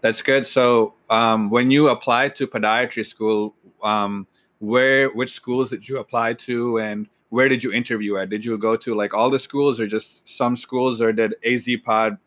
That's 0.00 0.22
good. 0.22 0.46
So, 0.46 0.94
um, 1.10 1.50
when 1.50 1.70
you 1.70 1.88
applied 1.88 2.34
to 2.36 2.46
podiatry 2.46 3.04
school, 3.06 3.54
um, 3.82 4.26
where 4.58 5.10
which 5.10 5.32
schools 5.32 5.70
did 5.70 5.88
you 5.88 5.98
apply 5.98 6.34
to, 6.34 6.78
and 6.78 7.08
where 7.28 7.48
did 7.48 7.62
you 7.62 7.72
interview 7.72 8.16
at? 8.16 8.30
Did 8.30 8.44
you 8.44 8.56
go 8.58 8.76
to 8.76 8.94
like 8.94 9.14
all 9.14 9.30
the 9.30 9.38
schools, 9.38 9.80
or 9.80 9.86
just 9.86 10.26
some 10.28 10.56
schools, 10.56 11.02
or 11.02 11.12
did 11.12 11.34
AZ 11.44 11.68
Pod 11.84 12.18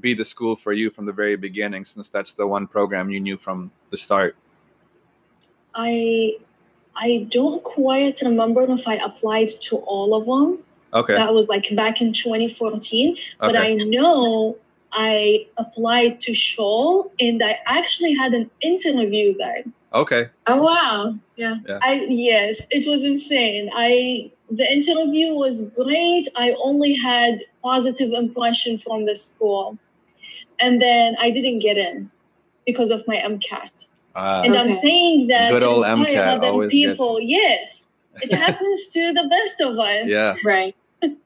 be 0.00 0.14
the 0.14 0.24
school 0.24 0.56
for 0.56 0.72
you 0.72 0.90
from 0.90 1.06
the 1.06 1.12
very 1.12 1.36
beginning, 1.36 1.84
since 1.84 2.08
that's 2.08 2.32
the 2.32 2.46
one 2.46 2.66
program 2.66 3.10
you 3.10 3.20
knew 3.20 3.38
from 3.38 3.70
the 3.90 3.96
start? 3.96 4.36
I 5.74 6.36
I 6.94 7.26
don't 7.30 7.62
quite 7.64 8.20
remember 8.20 8.62
if 8.70 8.86
I 8.86 8.96
applied 8.96 9.48
to 9.48 9.76
all 9.76 10.14
of 10.14 10.26
them. 10.26 10.64
Okay. 10.94 11.14
That 11.14 11.32
was 11.32 11.48
like 11.48 11.74
back 11.74 12.02
in 12.02 12.12
2014. 12.12 13.12
okay. 13.12 13.18
But 13.40 13.56
I 13.56 13.74
know 13.74 14.58
I 14.92 15.46
applied 15.56 16.20
to 16.22 16.32
Scholl 16.32 17.10
and 17.18 17.42
I 17.42 17.58
actually 17.66 18.14
had 18.14 18.32
an 18.34 18.50
interview 18.60 19.34
there. 19.36 19.64
Okay. 19.94 20.28
Oh, 20.46 20.62
wow. 20.62 21.18
Yeah. 21.36 21.56
I 21.82 22.06
yes, 22.08 22.62
it 22.70 22.86
was 22.88 23.04
insane. 23.04 23.70
I 23.74 24.30
the 24.50 24.70
interview 24.70 25.34
was 25.34 25.70
great. 25.70 26.28
I 26.36 26.54
only 26.62 26.92
had 26.94 27.40
positive 27.62 28.12
impression 28.12 28.76
from 28.78 29.06
the 29.06 29.14
school. 29.14 29.78
And 30.60 30.80
then 30.80 31.16
I 31.18 31.30
didn't 31.30 31.60
get 31.60 31.76
in 31.78 32.10
because 32.66 32.90
of 32.90 33.02
my 33.08 33.16
MCAT. 33.16 33.88
Uh, 34.14 34.42
And 34.44 34.54
I'm 34.56 34.70
saying 34.70 35.28
that 35.28 35.50
Good 35.50 35.60
to 35.60 35.68
old 35.68 35.84
MCAT 35.84 36.26
other 36.36 36.46
always 36.48 36.70
gets- 36.70 36.92
people. 36.92 37.18
Yes, 37.20 37.88
it 38.20 38.30
happens 38.46 38.88
to 38.88 39.12
the 39.12 39.26
best 39.28 39.60
of 39.62 39.78
us. 39.78 40.06
yeah. 40.06 40.34
Right. 40.44 40.76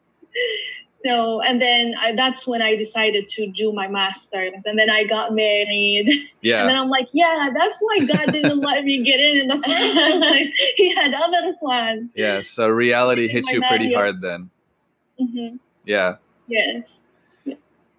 So, 1.06 1.40
and 1.42 1.62
then 1.62 1.94
I, 2.00 2.12
that's 2.12 2.46
when 2.48 2.62
I 2.62 2.74
decided 2.74 3.28
to 3.28 3.46
do 3.46 3.72
my 3.72 3.86
master's. 3.86 4.52
And 4.64 4.76
then 4.76 4.90
I 4.90 5.04
got 5.04 5.32
married. 5.32 6.08
yeah 6.40 6.62
And 6.62 6.70
then 6.70 6.76
I'm 6.76 6.88
like, 6.88 7.08
yeah, 7.12 7.50
that's 7.54 7.80
why 7.80 8.00
God 8.00 8.32
didn't 8.32 8.58
let 8.60 8.84
me 8.84 9.04
get 9.04 9.20
in 9.20 9.42
in 9.42 9.48
the 9.48 9.54
first 9.54 10.18
place. 10.28 10.72
He 10.76 10.94
had 10.94 11.14
other 11.14 11.54
plans. 11.62 12.10
Yeah. 12.14 12.42
So 12.42 12.68
reality 12.68 13.28
hit 13.28 13.46
you 13.52 13.62
pretty 13.62 13.88
dad, 13.88 13.94
hard 13.94 14.20
then. 14.20 14.50
hmm 15.18 15.56
Yeah. 15.84 16.16
Yes. 16.48 17.00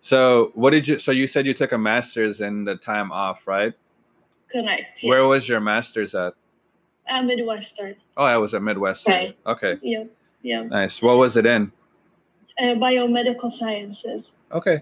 So 0.01 0.51
what 0.53 0.71
did 0.71 0.87
you? 0.87 0.99
So 0.99 1.11
you 1.11 1.27
said 1.27 1.45
you 1.45 1.53
took 1.53 1.71
a 1.71 1.77
master's 1.77 2.41
in 2.41 2.65
the 2.65 2.75
time 2.75 3.11
off, 3.11 3.45
right? 3.45 3.73
Correct. 4.51 4.99
Where 5.03 5.27
was 5.27 5.47
your 5.47 5.59
master's 5.59 6.13
at? 6.15 6.33
at 7.07 7.25
Midwestern. 7.25 7.95
Oh, 8.17 8.25
I 8.25 8.37
was 8.37 8.53
at 8.53 8.61
Midwestern. 8.61 9.13
Okay. 9.13 9.33
Okay. 9.45 9.75
Yeah. 9.81 10.03
Yeah. 10.41 10.63
Nice. 10.63 11.01
What 11.01 11.17
was 11.17 11.35
it 11.37 11.45
in? 11.45 11.71
Uh, 12.59 12.73
biomedical 12.73 13.49
sciences. 13.49 14.33
Okay. 14.51 14.81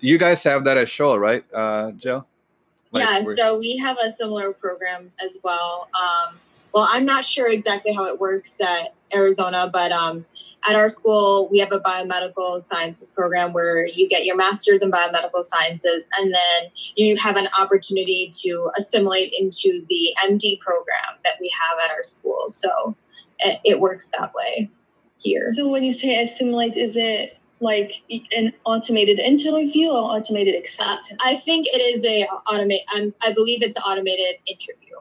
You 0.00 0.18
guys 0.18 0.42
have 0.42 0.64
that 0.64 0.76
at 0.76 0.88
Scholl, 0.88 1.20
right, 1.20 1.44
uh, 1.54 1.92
Jill? 1.92 2.26
Like, 2.90 3.08
yeah, 3.08 3.22
we're- 3.22 3.36
so 3.36 3.58
we 3.58 3.76
have 3.76 3.96
a 4.04 4.10
similar 4.10 4.52
program 4.52 5.12
as 5.24 5.38
well. 5.44 5.88
Um, 6.00 6.40
well, 6.74 6.88
I'm 6.90 7.04
not 7.04 7.24
sure 7.24 7.48
exactly 7.48 7.92
how 7.92 8.04
it 8.06 8.18
works 8.18 8.60
at 8.60 8.94
Arizona, 9.14 9.70
but 9.72 9.92
um, 9.92 10.26
at 10.68 10.74
our 10.74 10.88
school, 10.88 11.48
we 11.50 11.58
have 11.58 11.70
a 11.72 11.78
biomedical 11.78 12.60
sciences 12.60 13.10
program 13.10 13.52
where 13.52 13.86
you 13.86 14.08
get 14.08 14.24
your 14.24 14.36
master's 14.36 14.82
in 14.82 14.90
biomedical 14.90 15.42
sciences 15.44 16.08
and 16.18 16.34
then 16.34 16.70
you 16.96 17.16
have 17.16 17.36
an 17.36 17.46
opportunity 17.60 18.30
to 18.32 18.70
assimilate 18.76 19.32
into 19.38 19.84
the 19.88 20.14
MD 20.24 20.58
program 20.60 21.18
that 21.24 21.34
we 21.40 21.50
have 21.60 21.78
at 21.84 21.94
our 21.94 22.02
school. 22.02 22.44
So 22.48 22.96
it, 23.38 23.60
it 23.64 23.80
works 23.80 24.10
that 24.18 24.32
way 24.34 24.70
here. 25.22 25.46
So 25.54 25.68
when 25.68 25.82
you 25.82 25.92
say 25.92 26.20
assimilate, 26.22 26.76
is 26.76 26.96
it 26.96 27.38
like 27.60 28.02
an 28.36 28.52
automated 28.64 29.18
interview 29.20 29.88
or 29.88 30.02
automated 30.16 30.54
Uh. 30.54 31.12
I 31.24 31.36
think 31.36 31.66
it 31.68 31.80
is 31.80 32.04
a 32.04 32.26
automate. 32.48 32.80
I'm, 32.90 33.14
I 33.22 33.32
believe 33.32 33.62
it's 33.62 33.76
automated 33.86 34.36
interview. 34.46 34.96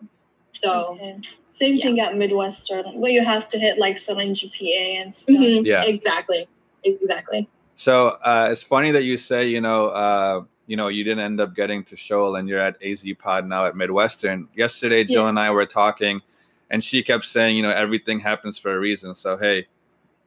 So 0.51 0.94
Okay. 0.94 1.18
Same 1.50 1.75
yeah. 1.75 1.84
thing 1.84 2.00
at 2.00 2.18
Midwestern, 2.18 2.86
where 3.00 3.12
you 3.12 3.24
have 3.24 3.48
to 3.50 3.60
hit 3.60 3.78
like 3.78 3.98
certain 3.98 4.34
GPA 4.34 5.01
and 5.01 5.13
stuff. 5.13 5.36
mhm, 5.36 5.66
Yeah. 5.66 5.84
exactly, 5.84 6.46
exactly. 6.84 7.48
So 7.75 8.18
uh, 8.24 8.50
it's 8.51 8.63
funny 8.63 8.92
that 8.92 9.04
you 9.04 9.18
say, 9.18 9.48
you 9.48 9.62
know, 9.62 9.88
uh, 9.88 10.44
you 10.68 10.78
know, 10.78 10.88
you 10.88 11.04
didn't 11.04 11.24
end 11.24 11.42
up 11.42 11.54
getting 11.56 11.84
to 11.86 11.96
Scholl 11.96 12.40
and 12.40 12.48
you're 12.48 12.60
at 12.60 12.78
AZ 12.84 13.06
Pod 13.20 13.46
now 13.48 13.66
at 13.66 13.75
Midwestern. 13.75 14.48
Yesterday, 14.56 15.04
Jill 15.04 15.28
and 15.28 15.38
I 15.38 15.50
were 15.51 15.66
talking, 15.66 16.22
and 16.70 16.84
she 16.84 17.04
kept 17.04 17.25
saying, 17.25 17.58
you 17.58 17.63
know, 17.63 17.70
everything 17.70 18.20
happens 18.20 18.58
for 18.58 18.74
a 18.75 18.80
reason. 18.80 19.13
So 19.13 19.36
hey, 19.38 19.68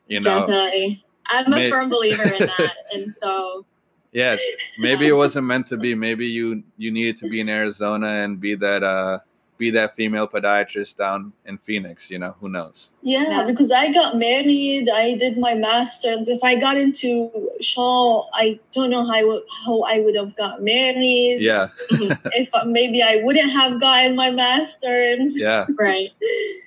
you 0.09 0.21
know, 0.21 0.41
Definitely, 0.41 1.05
I'm 1.29 1.47
a 1.47 1.57
May- 1.57 1.71
firm 1.71 1.89
believer 1.91 2.23
in 2.25 2.47
that, 2.47 2.77
and 2.93 3.13
so 3.13 3.65
yes, 4.13 4.41
maybe 4.79 5.07
it 5.07 5.13
wasn't 5.17 5.47
meant 5.47 5.67
to 5.69 5.77
be. 5.77 5.95
Maybe 5.95 6.27
you 6.27 6.63
you 6.77 6.91
needed 6.91 7.19
to 7.19 7.29
be 7.29 7.41
in 7.41 7.49
Arizona 7.49 8.09
and 8.09 8.41
be 8.41 8.55
that 8.57 8.83
uh 8.83 9.19
be 9.57 9.71
that 9.71 9.95
female 9.95 10.27
podiatrist 10.27 10.97
down 10.97 11.33
in 11.47 11.57
Phoenix. 11.59 12.11
You 12.11 12.19
know, 12.19 12.35
who 12.41 12.49
knows? 12.49 12.91
Yeah, 13.03 13.23
Yeah. 13.29 13.47
because 13.47 13.71
I 13.71 13.93
got 13.93 14.17
married, 14.17 14.91
I 14.91 15.15
did 15.15 15.39
my 15.39 15.55
master's. 15.55 16.29
If 16.29 16.43
I 16.43 16.57
got 16.57 16.77
into 16.77 17.31
Shaw, 17.61 18.27
I 18.35 18.59
don't 18.73 18.91
know 18.91 19.07
how 19.07 19.15
I 19.15 19.23
would, 19.23 19.43
how 19.65 19.81
I 19.83 20.01
would 20.01 20.17
have 20.17 20.35
got 20.37 20.61
married. 20.61 21.39
Yeah, 21.41 21.69
If 21.91 22.51
maybe 22.67 23.01
I 23.01 23.21
wouldn't 23.23 23.53
have 23.53 23.81
gotten 23.81 24.17
my 24.17 24.31
master's. 24.33 25.39
yeah. 25.39 25.67
right. 25.79 26.09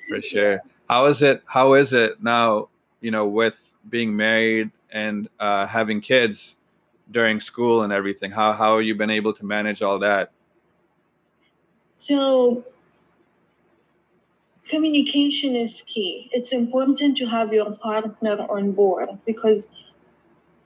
for 0.10 0.22
sure. 0.22 0.62
How 0.90 1.06
is 1.08 1.22
it? 1.22 1.44
How 1.46 1.74
is 1.74 1.92
it 1.92 2.24
now? 2.24 2.70
You 3.08 3.12
know, 3.12 3.26
with 3.26 3.58
being 3.90 4.14
married 4.18 4.70
and 4.92 5.30
uh, 5.40 5.66
having 5.66 6.02
kids 6.02 6.58
during 7.12 7.40
school 7.40 7.84
and 7.84 7.94
everything. 7.94 8.32
How 8.32 8.52
how 8.52 8.76
have 8.76 8.86
you 8.86 8.96
been 8.96 9.10
able 9.10 9.32
to 9.32 9.46
manage 9.46 9.82
all 9.82 9.98
that? 10.00 10.34
So 11.94 12.66
communication 14.68 15.56
is 15.56 15.84
key. 15.88 16.30
It's 16.34 16.52
important 16.52 17.16
to 17.20 17.26
have 17.28 17.54
your 17.54 17.72
partner 17.78 18.46
on 18.50 18.74
board 18.74 19.08
because 19.26 19.70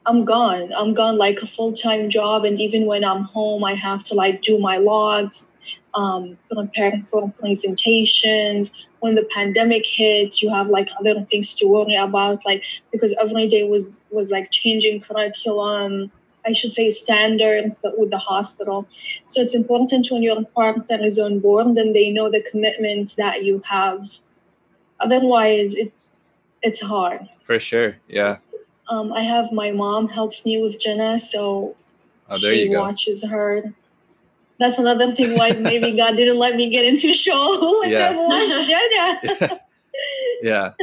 I'm 0.07 0.25
gone. 0.25 0.73
I'm 0.75 0.95
gone 0.95 1.19
like 1.19 1.43
a 1.43 1.45
full 1.45 1.73
time 1.73 2.09
job, 2.09 2.43
and 2.43 2.59
even 2.59 2.87
when 2.87 3.03
I'm 3.03 3.21
home, 3.21 3.63
I 3.63 3.75
have 3.75 4.03
to 4.05 4.15
like 4.15 4.41
do 4.41 4.57
my 4.57 4.77
logs, 4.77 5.51
um, 5.93 6.39
prepare 6.51 6.99
for 7.03 7.29
presentations. 7.29 8.73
When 9.01 9.15
the 9.15 9.27
pandemic 9.35 9.85
hit, 9.85 10.41
you 10.41 10.49
have 10.53 10.67
like 10.69 10.89
other 10.99 11.19
things 11.21 11.53
to 11.55 11.65
worry 11.67 11.95
about, 11.95 12.45
like 12.45 12.63
because 12.91 13.13
every 13.19 13.47
day 13.47 13.63
was 13.63 14.03
was 14.11 14.31
like 14.31 14.49
changing 14.51 15.01
curriculum. 15.01 16.11
I 16.43 16.53
should 16.53 16.73
say 16.73 16.89
standards, 16.89 17.79
but 17.83 17.99
with 17.99 18.09
the 18.09 18.17
hospital. 18.17 18.87
So 19.27 19.41
it's 19.41 19.53
important 19.53 20.07
when 20.09 20.23
your 20.23 20.43
partner 20.55 20.97
is 20.99 21.19
on 21.19 21.39
board 21.39 21.67
and 21.77 21.93
they 21.95 22.09
know 22.11 22.31
the 22.31 22.41
commitments 22.49 23.13
that 23.15 23.43
you 23.43 23.61
have. 23.69 24.01
Otherwise, 24.99 25.73
it's 25.75 26.15
it's 26.63 26.81
hard. 26.81 27.21
For 27.45 27.59
sure. 27.59 27.97
Yeah. 28.07 28.37
Um, 28.89 29.13
I 29.13 29.21
have 29.21 29.51
my 29.51 29.71
mom 29.71 30.07
helps 30.07 30.45
me 30.45 30.61
with 30.61 30.79
Jenna, 30.79 31.17
so 31.17 31.75
Oh, 32.29 32.37
there 32.39 32.53
she 32.53 32.63
you 32.63 32.71
go. 32.71 32.81
watches 32.81 33.23
her. 33.23 33.73
That's 34.61 34.77
another 34.77 35.11
thing 35.11 35.35
why 35.37 35.51
maybe 35.53 35.91
God 35.97 36.15
didn't 36.15 36.37
let 36.37 36.55
me 36.55 36.69
get 36.69 36.85
into 36.85 37.13
show 37.13 37.81
and 37.81 37.91
Yeah. 37.91 38.15
watch 38.15 38.67
Jenna. 39.41 39.59
yeah. 40.43 40.73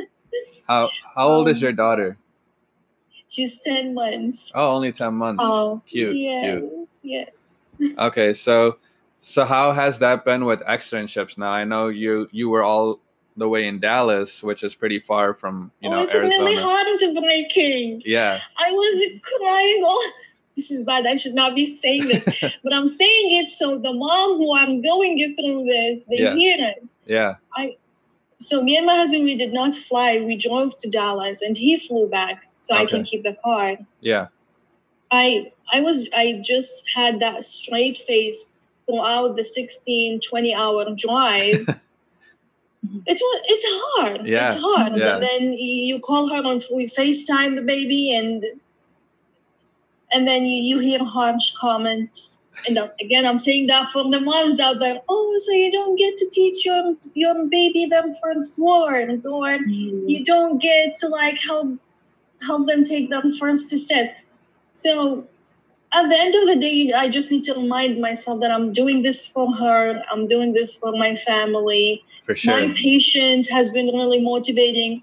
How 0.67 0.91
how 1.15 1.29
old 1.29 1.49
is 1.49 1.59
Um, 1.59 1.63
your 1.63 1.73
daughter? 1.73 2.19
She's 3.29 3.61
ten 3.61 3.95
months. 3.95 4.51
Oh, 4.55 4.75
only 4.75 4.91
ten 4.93 5.15
months. 5.15 5.45
Oh, 5.47 5.81
Cute. 5.87 6.17
yeah, 6.17 6.59
Cute. 6.59 6.89
yeah. 7.03 7.25
Okay, 7.99 8.35
so 8.35 8.79
so 9.21 9.45
how 9.45 9.71
has 9.73 9.99
that 9.99 10.25
been 10.25 10.45
with 10.45 10.61
externships 10.63 11.39
now? 11.39 11.51
I 11.51 11.65
know 11.65 11.87
you 11.89 12.29
you 12.33 12.49
were 12.51 12.65
all 12.65 12.99
the 13.37 13.49
way 13.49 13.69
in 13.69 13.79
Dallas, 13.79 14.43
which 14.43 14.65
is 14.65 14.75
pretty 14.75 14.99
far 14.99 15.35
from 15.35 15.71
you 15.81 15.89
oh, 15.89 15.93
know 15.93 16.03
it's 16.03 16.15
really 16.15 16.57
Arizona. 16.57 16.61
heartbreaking. 16.63 18.03
Yeah. 18.05 18.41
I 18.59 18.73
was 18.73 19.21
crying 19.23 19.83
all. 19.87 20.03
This 20.59 20.73
is 20.73 20.83
bad. 20.83 21.07
I 21.07 21.15
should 21.15 21.35
not 21.37 21.55
be 21.55 21.65
saying 21.67 22.09
this, 22.09 22.25
but 22.65 22.75
I'm 22.75 22.88
saying 22.88 23.27
it 23.41 23.49
so 23.49 23.79
the 23.79 23.93
mom 23.93 24.38
who 24.38 24.53
I'm 24.57 24.83
going 24.83 25.17
through 25.37 25.67
this, 25.67 26.03
they 26.11 26.23
Yeah. 26.25 26.35
hear 26.35 26.57
it. 26.59 26.91
Yeah. 27.07 27.37
I. 27.57 27.77
So 28.41 28.61
me 28.62 28.77
and 28.77 28.85
my 28.85 28.97
husband, 28.97 29.23
we 29.23 29.37
did 29.37 29.53
not 29.53 29.73
fly. 29.75 30.21
We 30.21 30.35
drove 30.37 30.77
to 30.79 30.91
Dallas, 30.91 31.43
and 31.43 31.57
he 31.57 31.79
flew 31.79 32.09
back, 32.09 32.43
so 32.62 32.75
I 32.75 32.87
can 32.87 33.05
keep 33.05 33.23
the 33.23 33.37
car. 33.45 33.77
Yeah. 34.00 34.27
I 35.12 35.53
I 35.73 35.81
was 35.81 36.09
I 36.12 36.41
just 36.45 36.88
had 36.93 37.21
that 37.21 37.45
straight 37.45 37.99
face 37.99 38.47
throughout 38.85 39.37
the 39.37 39.45
16, 39.45 40.21
20 40.21 40.55
hour 40.55 40.85
drive. 40.97 41.69
it's 43.07 43.21
it's 43.55 43.65
hard. 43.85 44.27
Yeah, 44.27 44.55
It's 44.55 44.61
hard. 44.61 44.93
yeah. 44.97 45.15
And 45.15 45.23
then 45.23 45.53
you 45.53 46.00
call 46.00 46.29
her 46.35 46.43
on 46.43 46.61
we 46.75 46.87
FaceTime 46.87 47.55
the 47.55 47.62
baby 47.62 48.12
and 48.12 48.45
and 50.12 50.27
then 50.27 50.45
you, 50.45 50.62
you 50.62 50.79
hear 50.79 51.05
harsh 51.05 51.53
comments. 51.53 52.38
And 52.67 52.79
again, 53.00 53.25
I'm 53.25 53.38
saying 53.38 53.69
that 53.69 53.91
for 53.93 54.03
the 54.11 54.21
moms 54.21 54.59
out 54.59 54.81
there. 54.81 55.00
Oh, 55.09 55.38
so 55.38 55.53
you 55.53 55.71
don't 55.71 55.97
get 55.97 56.17
to 56.17 56.29
teach 56.29 56.67
your 56.67 56.97
your 57.15 57.47
baby 57.47 57.87
their 57.87 58.12
first 58.21 58.59
words, 58.59 59.25
or 59.27 59.47
mm. 59.47 60.11
you 60.11 60.25
don't 60.25 60.61
get 60.61 60.97
to 60.97 61.09
like 61.09 61.38
help 61.38 61.79
help 62.41 62.67
them 62.67 62.83
take 62.83 63.11
their 63.11 63.23
first 63.38 63.71
steps. 63.71 64.11
So 64.73 65.29
at 65.93 66.09
the 66.09 66.17
end 66.19 66.35
of 66.35 66.47
the 66.47 66.57
day, 66.57 66.93
I 66.93 67.09
just 67.09 67.31
need 67.31 67.45
to 67.45 67.55
remind 67.55 68.00
myself 68.00 68.41
that 68.41 68.50
I'm 68.50 68.73
doing 68.73 69.03
this 69.03 69.27
for 69.27 69.53
her. 69.55 70.03
I'm 70.11 70.27
doing 70.27 70.53
this 70.53 70.77
for 70.77 70.93
my 70.93 71.17
family. 71.17 72.05
For 72.27 72.37
sure. 72.37 72.55
My 72.55 72.75
patience 72.75 73.49
has 73.49 73.71
been 73.71 73.87
really 73.87 74.21
motivating. 74.21 75.03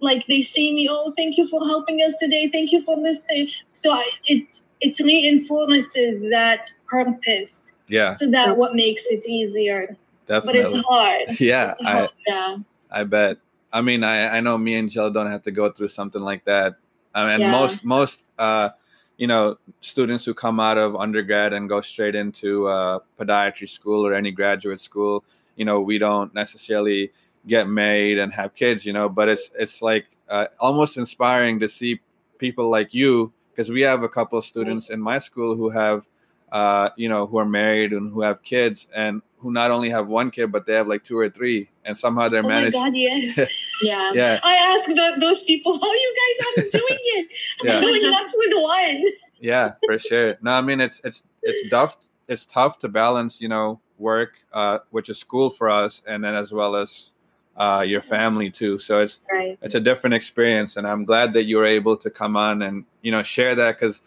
Like 0.00 0.26
they 0.26 0.42
see 0.42 0.74
me, 0.74 0.88
oh, 0.90 1.12
thank 1.16 1.36
you 1.36 1.46
for 1.46 1.64
helping 1.66 2.00
us 2.00 2.14
today. 2.18 2.48
Thank 2.48 2.72
you 2.72 2.82
for 2.82 2.96
this 3.02 3.20
thing. 3.20 3.48
So 3.72 3.92
I, 3.92 4.04
it 4.26 4.60
it 4.80 4.98
reinforces 4.98 6.22
that 6.30 6.70
purpose. 6.88 7.74
Yeah, 7.88 8.12
So 8.12 8.30
that 8.30 8.56
what 8.56 8.74
makes 8.74 9.04
it 9.10 9.24
easier. 9.28 9.96
Definitely. 10.26 10.62
But 10.62 10.72
it's 10.72 10.86
hard. 10.86 11.22
Yeah, 11.40 11.72
It's 11.72 11.84
I 11.84 12.08
yeah. 12.26 12.56
I 12.90 13.04
bet. 13.04 13.38
I 13.72 13.82
mean, 13.82 14.02
I, 14.04 14.36
I 14.36 14.40
know 14.40 14.58
me 14.58 14.74
and 14.76 14.90
Jill 14.90 15.10
don't 15.10 15.30
have 15.30 15.42
to 15.42 15.50
go 15.50 15.70
through 15.70 15.88
something 15.88 16.22
like 16.22 16.44
that. 16.44 16.76
I 17.14 17.26
mean, 17.26 17.40
Yeah. 17.40 17.50
most 17.50 17.84
most 17.84 18.24
uh, 18.38 18.70
you 19.18 19.26
know 19.26 19.58
students 19.80 20.24
who 20.24 20.34
come 20.34 20.60
out 20.60 20.78
of 20.78 20.96
undergrad 20.96 21.52
and 21.52 21.68
go 21.68 21.80
straight 21.80 22.14
into 22.14 22.68
uh, 22.68 23.00
podiatry 23.18 23.68
school 23.68 24.06
or 24.06 24.14
any 24.14 24.30
graduate 24.30 24.80
school, 24.80 25.24
you 25.56 25.64
know, 25.64 25.80
we 25.80 25.98
don't 25.98 26.32
necessarily 26.34 27.12
get 27.46 27.68
married 27.68 28.18
and 28.18 28.32
have 28.32 28.54
kids, 28.54 28.84
you 28.84 28.92
know. 28.92 29.08
But 29.08 29.28
it's 29.28 29.50
it's 29.58 29.82
like 29.82 30.06
uh, 30.28 30.46
almost 30.58 30.96
inspiring 30.96 31.60
to 31.60 31.68
see 31.68 32.00
people 32.38 32.68
like 32.68 32.94
you 32.94 33.32
because 33.50 33.70
we 33.70 33.82
have 33.82 34.02
a 34.02 34.08
couple 34.08 34.38
of 34.38 34.44
students 34.44 34.90
in 34.90 35.00
my 35.00 35.18
school 35.18 35.54
who 35.56 35.68
have 35.70 36.08
uh, 36.52 36.90
you 36.96 37.08
know 37.08 37.26
who 37.26 37.38
are 37.38 37.44
married 37.44 37.92
and 37.92 38.12
who 38.12 38.22
have 38.22 38.42
kids 38.42 38.88
and 38.94 39.22
who 39.38 39.50
not 39.52 39.70
only 39.70 39.88
have 39.88 40.06
one 40.08 40.30
kid 40.30 40.52
but 40.52 40.66
they 40.66 40.74
have 40.74 40.86
like 40.86 41.04
two 41.04 41.16
or 41.18 41.28
three, 41.30 41.68
and 41.84 41.96
somehow 41.96 42.28
they're 42.28 42.44
Oh 42.44 42.48
my. 42.48 42.70
God, 42.70 42.94
yes. 42.94 43.38
Yeah. 43.82 44.12
Yeah, 44.12 44.40
I 44.44 44.54
ask 44.76 44.88
the, 44.88 45.16
those 45.20 45.42
people, 45.44 45.78
how 45.80 45.90
you 45.92 46.14
guys 46.20 46.64
are 46.64 46.68
doing 46.70 46.98
it? 47.16 47.28
Yeah. 47.64 47.76
I'm 47.76 47.82
doing 47.82 48.10
nuts 48.10 48.34
with 48.36 48.52
one. 48.54 49.02
yeah, 49.40 49.72
for 49.86 49.98
sure. 49.98 50.36
No, 50.42 50.50
I 50.50 50.60
mean 50.60 50.80
it's 50.80 51.00
it's 51.04 51.22
it's 51.42 51.70
tough. 51.70 51.96
It's 52.28 52.44
tough 52.46 52.78
to 52.80 52.88
balance, 52.88 53.40
you 53.40 53.48
know, 53.48 53.80
work, 53.98 54.34
uh, 54.52 54.78
which 54.90 55.08
is 55.08 55.18
school 55.18 55.50
for 55.50 55.68
us, 55.70 56.02
and 56.06 56.22
then 56.22 56.34
as 56.34 56.52
well 56.52 56.76
as 56.76 57.10
uh, 57.60 57.82
your 57.82 58.02
family 58.02 58.50
too. 58.50 58.78
So 58.78 59.00
it's 59.00 59.20
Right. 59.30 59.58
it's 59.62 59.74
a 59.74 59.80
different 59.80 60.14
experience 60.14 60.76
and 60.76 60.86
i'm 60.86 61.04
glad 61.04 61.34
that 61.34 61.44
you 61.44 61.56
were 61.58 61.66
able 61.66 61.96
to 61.96 62.10
come 62.10 62.34
on 62.36 62.62
and 62.62 62.84
you 63.02 63.12
know 63.12 63.22
share 63.22 63.54
that 63.54 63.78
because 63.78 64.00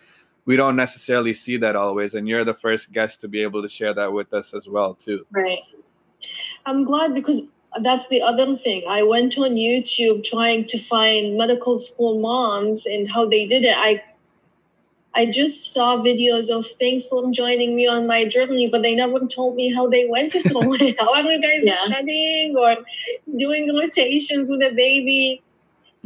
we 0.45 0.55
don't 0.55 0.75
necessarily 0.75 1.33
see 1.33 1.57
that 1.57 1.75
always 1.75 2.15
and 2.15 2.27
you're 2.27 2.43
the 2.43 2.59
first 2.65 2.91
guest 2.91 3.21
to 3.21 3.27
be 3.27 3.41
able 3.43 3.61
to 3.61 3.69
share 3.69 3.93
that 3.93 4.11
with 4.11 4.33
us 4.33 4.53
as 4.53 4.67
well 4.67 4.95
too 4.95 5.25
Right. 5.31 5.59
I'm 6.65 6.83
glad 6.83 7.13
because 7.13 7.41
that's 7.81 8.07
the 8.07 8.21
other 8.21 8.55
thing. 8.57 8.83
I 8.87 9.03
went 9.03 9.37
on 9.37 9.51
YouTube 9.51 10.23
trying 10.23 10.65
to 10.65 10.77
find 10.77 11.37
medical 11.37 11.75
school 11.77 12.19
moms 12.19 12.85
and 12.85 13.09
how 13.09 13.27
they 13.27 13.45
did 13.45 13.63
it. 13.63 13.75
I 13.77 14.03
I 15.15 15.25
just 15.25 15.73
saw 15.73 15.97
videos 15.97 16.49
of 16.49 16.65
thanks 16.79 17.07
for 17.07 17.29
joining 17.31 17.75
me 17.75 17.87
on 17.87 18.07
my 18.07 18.25
journey, 18.25 18.67
but 18.67 18.81
they 18.81 18.95
never 18.95 19.19
told 19.27 19.55
me 19.55 19.73
how 19.73 19.87
they 19.87 20.05
went 20.07 20.33
it. 20.35 20.45
How 20.99 21.13
are 21.13 21.23
you 21.23 21.41
guys 21.41 21.65
Yeah. 21.65 21.75
studying 21.85 22.55
or 22.57 22.75
doing 23.37 23.75
rotations 23.77 24.49
with 24.49 24.61
a 24.63 24.73
baby? 24.73 25.41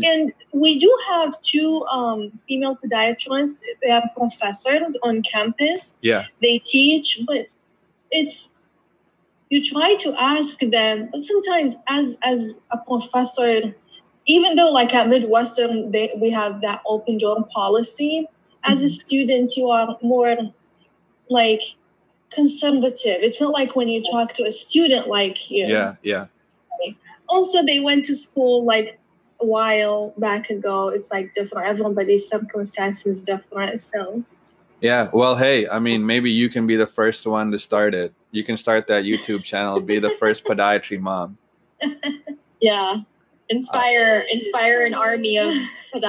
And 0.03 0.33
we 0.53 0.77
do 0.77 0.95
have 1.09 1.39
two 1.41 1.83
um, 1.85 2.31
female 2.47 2.77
podiatrists. 2.77 3.59
They 3.81 3.91
are 3.91 4.03
professors 4.15 4.97
on 5.03 5.23
campus 5.23 5.95
yeah 6.01 6.25
they 6.41 6.59
teach, 6.59 7.19
but 7.25 7.47
it's 8.11 8.49
you 9.49 9.63
try 9.63 9.95
to 9.95 10.13
ask 10.21 10.59
them, 10.59 11.09
but 11.11 11.23
sometimes 11.23 11.75
as 11.87 12.17
as 12.23 12.59
a 12.71 12.77
professor, 12.77 13.75
even 14.25 14.55
though 14.55 14.71
like 14.71 14.93
at 14.93 15.07
Midwestern 15.07 15.91
they, 15.91 16.11
we 16.21 16.29
have 16.31 16.61
that 16.61 16.81
open 16.85 17.17
door 17.17 17.47
policy, 17.53 18.27
as 18.67 18.83
a 18.83 18.89
student 18.89 19.51
you 19.55 19.69
are 19.69 19.95
more 20.01 20.35
like 21.29 21.61
conservative. 22.29 23.17
It's 23.21 23.39
not 23.39 23.53
like 23.53 23.75
when 23.75 23.87
you 23.87 24.03
talk 24.03 24.33
to 24.33 24.43
a 24.43 24.51
student 24.51 25.07
like 25.07 25.49
you. 25.49 25.65
yeah 25.67 25.95
yeah 26.03 26.27
Also 27.29 27.63
they 27.63 27.79
went 27.79 28.05
to 28.05 28.15
school 28.15 28.65
like 28.65 28.99
a 29.41 29.45
while 29.45 30.13
back 30.17 30.49
ago. 30.49 30.89
It's 30.89 31.11
like 31.11 31.33
different. 31.33 31.67
Everybody's 31.67 32.27
circumstances 32.27 33.21
different. 33.21 33.79
So 33.79 34.23
yeah 34.79 35.09
well 35.11 35.35
hey 35.35 35.67
i 35.69 35.79
mean 35.79 36.05
maybe 36.05 36.29
you 36.29 36.51
can 36.51 36.67
be 36.67 36.75
the 36.75 36.85
first 36.85 37.25
one 37.25 37.49
to 37.49 37.57
start 37.57 37.95
it 37.95 38.13
you 38.29 38.43
can 38.43 38.55
start 38.55 38.85
that 38.85 39.05
youtube 39.05 39.43
channel 39.43 39.81
be 39.81 39.97
the 39.97 40.11
first 40.19 40.43
podiatry 40.45 40.99
mom 40.99 41.35
Yeah. 42.59 42.97
Inspire 43.49 44.23
inspire 44.31 44.85
an 44.85 44.93
army 44.93 45.37
of 45.37 45.53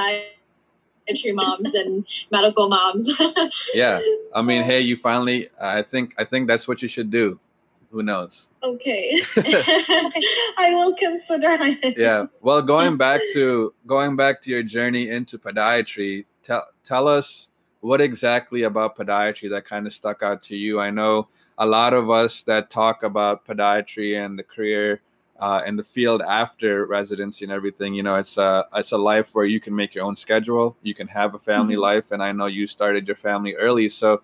podiatry 1.08 1.34
moms 1.34 1.74
and 1.74 2.06
medical 2.30 2.68
moms. 2.68 3.10
yeah 3.74 4.00
i 4.34 4.42
mean 4.42 4.62
hey 4.62 4.80
you 4.80 4.96
finally 4.96 5.48
i 5.60 5.82
think 5.82 6.14
i 6.18 6.24
think 6.24 6.48
that's 6.48 6.68
what 6.68 6.82
you 6.82 6.88
should 6.88 7.10
do 7.10 7.38
who 7.90 8.02
knows 8.02 8.48
okay. 8.62 9.22
I 9.36 10.70
will 10.72 10.94
consider 10.94 11.56
it. 11.60 11.96
yeah 11.96 12.26
well 12.42 12.60
going 12.60 12.96
back 12.96 13.20
to 13.32 13.72
going 13.86 14.16
back 14.16 14.42
to 14.42 14.50
your 14.50 14.62
journey 14.62 15.08
into 15.08 15.38
podiatry 15.38 16.26
tell 16.44 16.66
tell 16.84 17.08
us 17.08 17.48
what 17.80 18.00
exactly 18.00 18.64
about 18.64 18.96
podiatry 18.96 19.48
that 19.50 19.64
kind 19.64 19.86
of 19.86 19.92
stuck 19.92 20.22
out 20.22 20.42
to 20.44 20.56
you 20.56 20.80
i 20.80 20.90
know 20.90 21.28
a 21.58 21.66
lot 21.66 21.94
of 21.94 22.10
us 22.10 22.42
that 22.42 22.70
talk 22.70 23.02
about 23.02 23.46
podiatry 23.46 24.22
and 24.22 24.38
the 24.38 24.42
career 24.42 25.00
uh, 25.38 25.62
and 25.64 25.78
the 25.78 25.84
field 25.84 26.20
after 26.22 26.86
residency 26.86 27.44
and 27.44 27.52
everything 27.52 27.94
you 27.94 28.02
know 28.02 28.16
it's 28.16 28.36
a 28.38 28.64
it's 28.74 28.92
a 28.92 28.98
life 28.98 29.34
where 29.34 29.44
you 29.46 29.60
can 29.60 29.74
make 29.74 29.94
your 29.94 30.04
own 30.04 30.16
schedule 30.16 30.76
you 30.82 30.94
can 30.94 31.06
have 31.08 31.34
a 31.34 31.38
family 31.38 31.76
Mhm. 31.76 31.80
life 31.80 32.10
and 32.12 32.22
i 32.22 32.32
know 32.32 32.46
you 32.46 32.66
started 32.66 33.06
your 33.06 33.16
family 33.16 33.54
early 33.54 33.88
so 33.88 34.22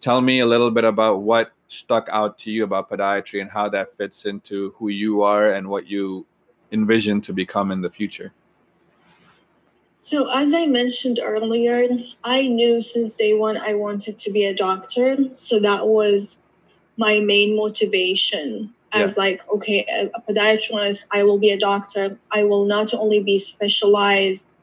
tell 0.00 0.20
me 0.20 0.40
a 0.40 0.46
little 0.46 0.70
bit 0.70 0.84
about 0.84 1.22
what 1.22 1.52
stuck 1.68 2.08
out 2.10 2.38
to 2.38 2.50
you 2.50 2.62
about 2.64 2.88
podiatry 2.90 3.40
and 3.40 3.50
how 3.50 3.68
that 3.68 3.96
fits 3.96 4.26
into 4.26 4.72
who 4.78 4.88
you 4.88 5.22
are 5.22 5.50
and 5.50 5.66
what 5.68 5.86
you 5.86 6.24
envision 6.72 7.20
to 7.20 7.32
become 7.32 7.70
in 7.70 7.80
the 7.80 7.90
future 7.90 8.32
So, 10.00 10.28
as 10.30 10.52
I 10.52 10.66
mentioned 10.66 11.18
earlier, 11.22 11.88
I 12.22 12.46
knew 12.46 12.82
since 12.82 13.16
day 13.16 13.32
one 13.32 13.56
I 13.56 13.72
wanted 13.72 14.18
to 14.18 14.30
be 14.30 14.44
a 14.44 14.54
doctor. 14.54 15.16
So, 15.34 15.58
that 15.60 15.86
was 15.88 16.38
my 16.98 17.20
main 17.20 17.56
motivation 17.56 18.74
as 18.94 19.16
like, 19.16 19.40
okay, 19.48 19.84
a, 19.90 20.10
a 20.14 20.20
podiatrist, 20.22 21.06
I 21.10 21.22
will 21.24 21.38
be 21.38 21.50
a 21.50 21.58
doctor. 21.58 22.18
I 22.30 22.44
will 22.44 22.66
not 22.66 22.94
only 22.94 23.20
be 23.20 23.38
specialized 23.38 24.54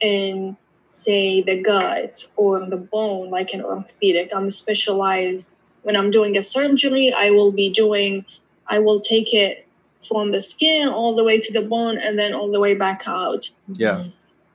in, 0.00 0.56
say, 0.88 1.42
the 1.42 1.60
gut 1.62 2.24
or 2.36 2.64
the 2.66 2.76
bone, 2.76 3.30
like 3.30 3.52
an 3.52 3.62
orthopedic, 3.62 4.30
I'm 4.34 4.50
specialized 4.50 5.54
when 5.82 5.96
I'm 5.96 6.10
doing 6.10 6.36
a 6.36 6.42
surgery, 6.42 7.12
I 7.12 7.30
will 7.30 7.52
be 7.52 7.70
doing, 7.70 8.24
I 8.66 8.78
will 8.78 9.00
take 9.00 9.32
it 9.32 9.66
from 10.06 10.32
the 10.32 10.40
skin 10.42 10.88
all 10.88 11.14
the 11.14 11.24
way 11.24 11.40
to 11.40 11.52
the 11.52 11.62
bone 11.62 11.98
and 11.98 12.18
then 12.18 12.34
all 12.34 12.50
the 12.50 12.60
way 12.60 12.74
back 12.74 13.02
out. 13.06 13.48
yeah 13.68 14.04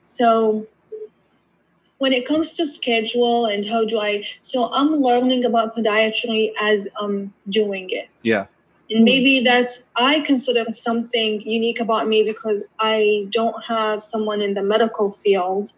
So 0.00 0.66
when 1.98 2.12
it 2.12 2.26
comes 2.26 2.56
to 2.56 2.66
schedule 2.66 3.46
and 3.46 3.68
how 3.68 3.84
do 3.84 3.98
I 3.98 4.26
so 4.40 4.70
I'm 4.72 4.88
learning 4.88 5.44
about 5.44 5.74
podiatry 5.74 6.52
as 6.60 6.88
I'm 7.00 7.32
doing 7.48 7.90
it. 7.90 8.08
yeah 8.22 8.46
And 8.90 9.04
maybe 9.04 9.40
that's 9.40 9.84
I 9.96 10.20
consider 10.20 10.64
something 10.70 11.40
unique 11.40 11.80
about 11.80 12.06
me 12.06 12.22
because 12.22 12.66
I 12.78 13.26
don't 13.30 13.62
have 13.64 14.02
someone 14.02 14.42
in 14.42 14.54
the 14.54 14.62
medical 14.62 15.10
field. 15.10 15.72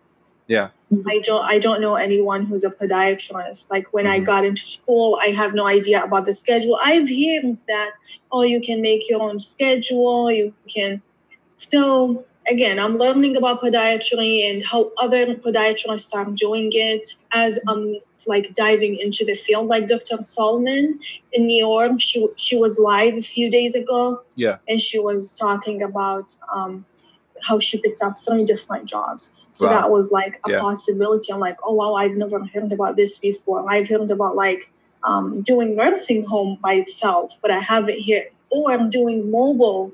Yeah. 0.49 0.71
I 1.07 1.21
don't 1.21 1.45
I 1.45 1.59
don't 1.59 1.81
know 1.81 1.95
anyone 1.95 2.47
who's 2.47 2.65
a 2.65 2.71
podiatrist. 2.71 3.71
Like 3.71 3.93
when 3.93 4.07
I 4.07 4.21
Mhm. 4.21 4.27
got 4.27 4.45
into 4.45 4.65
school, 4.65 5.19
I 5.21 5.29
have 5.29 5.55
no 5.55 5.67
idea 5.67 6.03
about 6.03 6.25
the 6.27 6.35
schedule. 6.35 6.79
I've 6.83 7.09
heard 7.09 7.59
that 7.69 7.91
oh 8.33 8.43
you 8.43 8.61
can 8.61 8.83
make 8.83 9.09
your 9.09 9.23
own 9.23 9.39
schedule, 9.41 10.31
you 10.31 10.53
can 10.73 11.03
so 11.55 12.25
again, 12.49 12.79
I'm 12.79 12.97
learning 12.97 13.37
about 13.37 13.61
podiatry 13.63 14.49
and 14.51 14.65
how 14.65 14.93
other 14.99 15.35
podiatrists 15.35 16.15
are 16.15 16.25
doing 16.35 16.71
it 16.73 17.09
as 17.33 17.59
I'm 17.69 17.97
like 18.27 18.55
diving 18.55 18.97
into 18.99 19.25
the 19.25 19.35
field. 19.37 19.69
Like 19.69 19.87
Dr. 19.89 20.23
Solomon 20.23 20.99
in 21.33 21.47
New 21.47 21.59
York, 21.59 21.93
she 22.01 22.27
she 22.37 22.57
was 22.57 22.79
live 22.79 23.15
a 23.15 23.23
few 23.23 23.51
days 23.51 23.75
ago. 23.75 24.23
Yeah. 24.35 24.59
and 24.69 24.81
she 24.81 24.99
was 24.99 25.33
talking 25.33 25.83
about 25.83 26.35
um, 26.53 26.85
how 27.43 27.59
she 27.59 27.81
picked 27.81 28.03
up 28.03 28.15
three 28.19 28.45
different 28.45 28.87
jobs. 28.89 29.33
So 29.53 29.67
Wow. 29.67 29.73
that 29.81 29.91
was 29.91 30.11
like 30.13 30.41
a 30.47 30.51
Yeah. 30.51 30.61
possibility. 30.61 31.33
I'm 31.33 31.41
like, 31.41 31.59
oh 31.65 31.75
wow, 31.75 31.95
I've 31.95 32.17
never 32.17 32.39
heard 32.53 32.73
about 32.73 32.97
this 32.97 33.19
before. 33.19 33.65
I've 33.71 33.89
heard 33.89 34.11
about 34.11 34.35
like 34.37 34.71
um, 35.05 35.43
doing 35.43 35.77
nursing 35.77 36.25
home 36.25 36.59
by 36.63 36.75
itself, 36.75 37.39
but 37.43 37.51
I 37.51 37.61
haven't 37.61 38.01
heard, 38.09 38.27
or 38.51 38.73
I'm 38.73 38.91
doing 38.91 39.31
mobile 39.31 39.93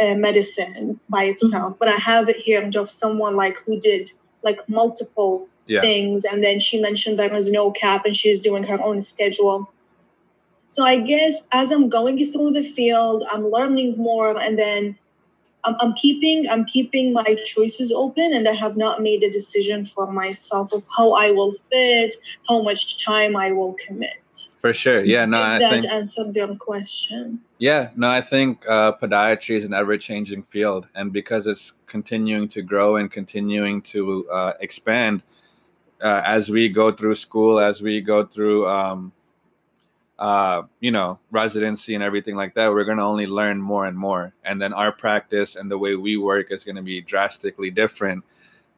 uh, 0.00 0.14
medicine 0.14 1.00
by 1.08 1.24
itself, 1.24 1.76
but 1.78 1.88
I 1.88 1.96
haven't 1.96 2.46
heard 2.46 2.76
of 2.76 2.88
someone 2.88 3.36
like 3.36 3.56
who 3.66 3.78
did 3.80 4.10
like 4.42 4.60
multiple 4.68 5.48
Yeah. 5.66 5.80
things. 5.80 6.24
And 6.24 6.42
then 6.42 6.60
she 6.60 6.80
mentioned 6.80 7.18
there 7.18 7.28
was 7.30 7.50
no 7.50 7.70
cap 7.70 8.04
and 8.06 8.16
she's 8.16 8.40
doing 8.40 8.62
her 8.64 8.78
own 8.82 9.02
schedule. 9.02 9.70
So 10.68 10.84
I 10.84 10.96
guess 10.96 11.42
as 11.52 11.70
I'm 11.72 11.88
going 11.88 12.18
through 12.30 12.52
the 12.52 12.62
field, 12.62 13.24
I'm 13.30 13.46
learning 13.48 13.96
more 13.96 14.38
and 14.38 14.58
then 14.58 14.96
I'm, 15.64 15.74
I'm 15.80 15.92
keeping 15.94 16.48
I'm 16.48 16.64
keeping 16.64 17.12
my 17.12 17.36
choices 17.44 17.92
open 17.92 18.32
and 18.32 18.48
I 18.48 18.52
have 18.52 18.76
not 18.76 19.00
made 19.00 19.22
a 19.22 19.30
decision 19.30 19.84
for 19.84 20.10
myself 20.12 20.72
of 20.72 20.84
how 20.96 21.12
I 21.12 21.30
will 21.30 21.52
fit, 21.52 22.14
how 22.48 22.62
much 22.62 23.04
time 23.04 23.36
I 23.36 23.50
will 23.52 23.74
commit. 23.86 24.48
for 24.60 24.72
sure 24.74 25.04
yeah 25.04 25.24
no 25.24 25.38
if 25.40 25.46
i 25.46 25.58
that 25.58 25.70
think 25.70 25.92
answers 25.92 26.36
your 26.36 26.54
question. 26.56 27.40
yeah 27.58 27.90
no 27.96 28.08
i 28.08 28.20
think 28.20 28.64
uh, 28.68 28.92
podiatry 29.00 29.56
is 29.56 29.64
an 29.64 29.74
ever-changing 29.74 30.42
field 30.44 30.88
and 30.94 31.12
because 31.12 31.46
it's 31.46 31.72
continuing 31.86 32.46
to 32.48 32.62
grow 32.62 32.96
and 32.96 33.10
continuing 33.10 33.80
to 33.82 34.00
uh, 34.38 34.52
expand 34.60 35.22
uh, 36.02 36.22
as 36.24 36.50
we 36.50 36.68
go 36.68 36.92
through 36.92 37.14
school 37.14 37.58
as 37.58 37.82
we 37.82 38.00
go 38.00 38.24
through 38.24 38.66
um, 38.68 39.12
uh, 40.18 40.62
you 40.80 40.90
know 40.90 41.18
residency 41.30 41.94
and 41.94 42.02
everything 42.02 42.34
like 42.34 42.54
that 42.54 42.72
we're 42.72 42.84
going 42.84 42.98
to 42.98 43.04
only 43.04 43.26
learn 43.26 43.60
more 43.60 43.86
and 43.86 43.96
more. 43.96 44.34
And 44.44 44.60
then 44.60 44.72
our 44.72 44.92
practice 44.92 45.56
and 45.56 45.70
the 45.70 45.78
way 45.78 45.94
we 45.94 46.16
work 46.16 46.50
is 46.50 46.64
going 46.64 46.76
to 46.76 46.82
be 46.82 47.00
drastically 47.00 47.70
different 47.70 48.24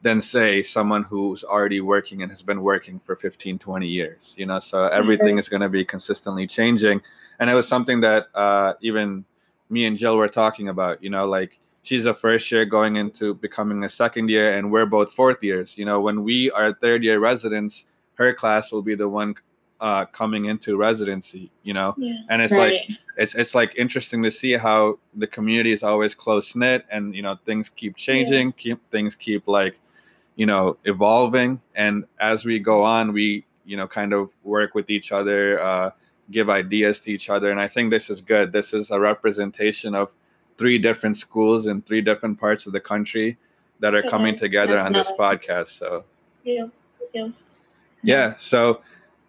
than 0.03 0.21
say 0.21 0.63
someone 0.63 1.03
who's 1.03 1.43
already 1.43 1.79
working 1.81 2.21
and 2.21 2.31
has 2.31 2.41
been 2.41 2.61
working 2.61 2.99
for 3.05 3.15
15 3.15 3.59
20 3.59 3.87
years 3.87 4.33
you 4.37 4.45
know? 4.45 4.59
So 4.59 4.85
everything 4.87 5.37
is 5.37 5.49
going 5.49 5.61
to 5.61 5.69
be 5.69 5.85
consistently 5.85 6.47
changing. 6.47 7.01
And 7.39 7.49
it 7.49 7.53
was 7.53 7.67
something 7.67 8.01
that 8.01 8.27
uh, 8.35 8.73
even 8.81 9.25
me 9.69 9.85
and 9.85 9.97
jill 9.97 10.17
were 10.17 10.27
talking 10.29 10.69
about 10.69 11.03
you 11.03 11.09
know? 11.09 11.25
Like 11.25 11.59
she's 11.83 12.05
a 12.05 12.13
first 12.13 12.51
year 12.51 12.65
going 12.65 12.97
into 12.97 13.33
becoming 13.33 13.83
a 13.83 13.89
second 13.89 14.29
year 14.29 14.57
and 14.57 14.71
we're 14.71 14.85
both 14.85 15.13
fourth 15.13 15.43
years 15.43 15.75
you 15.75 15.85
know? 15.85 15.99
When 15.99 16.23
we 16.23 16.51
are 16.51 16.73
third 16.73 17.03
year 17.03 17.19
residents 17.19 17.85
her 18.15 18.33
class 18.33 18.71
will 18.71 18.83
be 18.83 18.93
the 18.93 19.09
one 19.09 19.35
uh, 19.81 20.05
coming 20.05 20.45
into 20.45 20.77
residency. 20.77 21.51
You 21.63 21.73
know, 21.73 21.93
Yeah. 21.97 22.13
and 22.29 22.41
it's 22.41 22.53
right. 22.53 22.73
like 22.73 22.91
it's 23.17 23.35
it's 23.35 23.53
like 23.55 23.75
interesting 23.75 24.23
to 24.23 24.31
see 24.31 24.53
how 24.53 24.99
the 25.15 25.27
community 25.27 25.73
is 25.73 25.83
always 25.83 26.15
close 26.15 26.55
knit, 26.55 26.85
and 26.89 27.13
you 27.15 27.21
know 27.21 27.37
things 27.45 27.67
keep 27.69 27.95
changing, 27.97 28.53
keep 28.53 28.79
things 28.91 29.15
keep 29.15 29.47
like 29.47 29.79
you 30.35 30.45
know 30.45 30.77
evolving, 30.85 31.59
and 31.75 32.05
as 32.19 32.45
we 32.45 32.59
go 32.59 32.83
on, 32.83 33.11
we 33.11 33.43
you 33.65 33.75
know 33.75 33.87
kind 33.87 34.13
of 34.13 34.29
work 34.43 34.75
with 34.75 34.89
each 34.89 35.11
other, 35.11 35.59
uh, 35.59 35.89
give 36.29 36.49
ideas 36.49 36.99
to 37.01 37.11
each 37.11 37.29
other, 37.29 37.51
and 37.51 37.59
I 37.59 37.67
think 37.67 37.89
this 37.91 38.09
is 38.09 38.21
good. 38.21 38.51
This 38.53 38.73
is 38.73 38.91
a 38.91 38.99
representation 38.99 39.95
of 39.95 40.13
three 40.57 40.77
different 40.77 41.17
schools 41.17 41.65
in 41.65 41.81
three 41.81 42.01
different 42.01 42.39
parts 42.39 42.67
of 42.67 42.73
the 42.73 42.79
country 42.79 43.37
that 43.79 43.95
are 43.95 44.03
coming 44.03 44.37
together 44.37 44.79
on 44.79 44.93
this 44.93 45.09
podcast. 45.19 45.69
So 45.69 46.03
yeah, 46.43 46.67
Yeah. 47.13 47.29
yeah. 48.03 48.35
So 48.37 48.81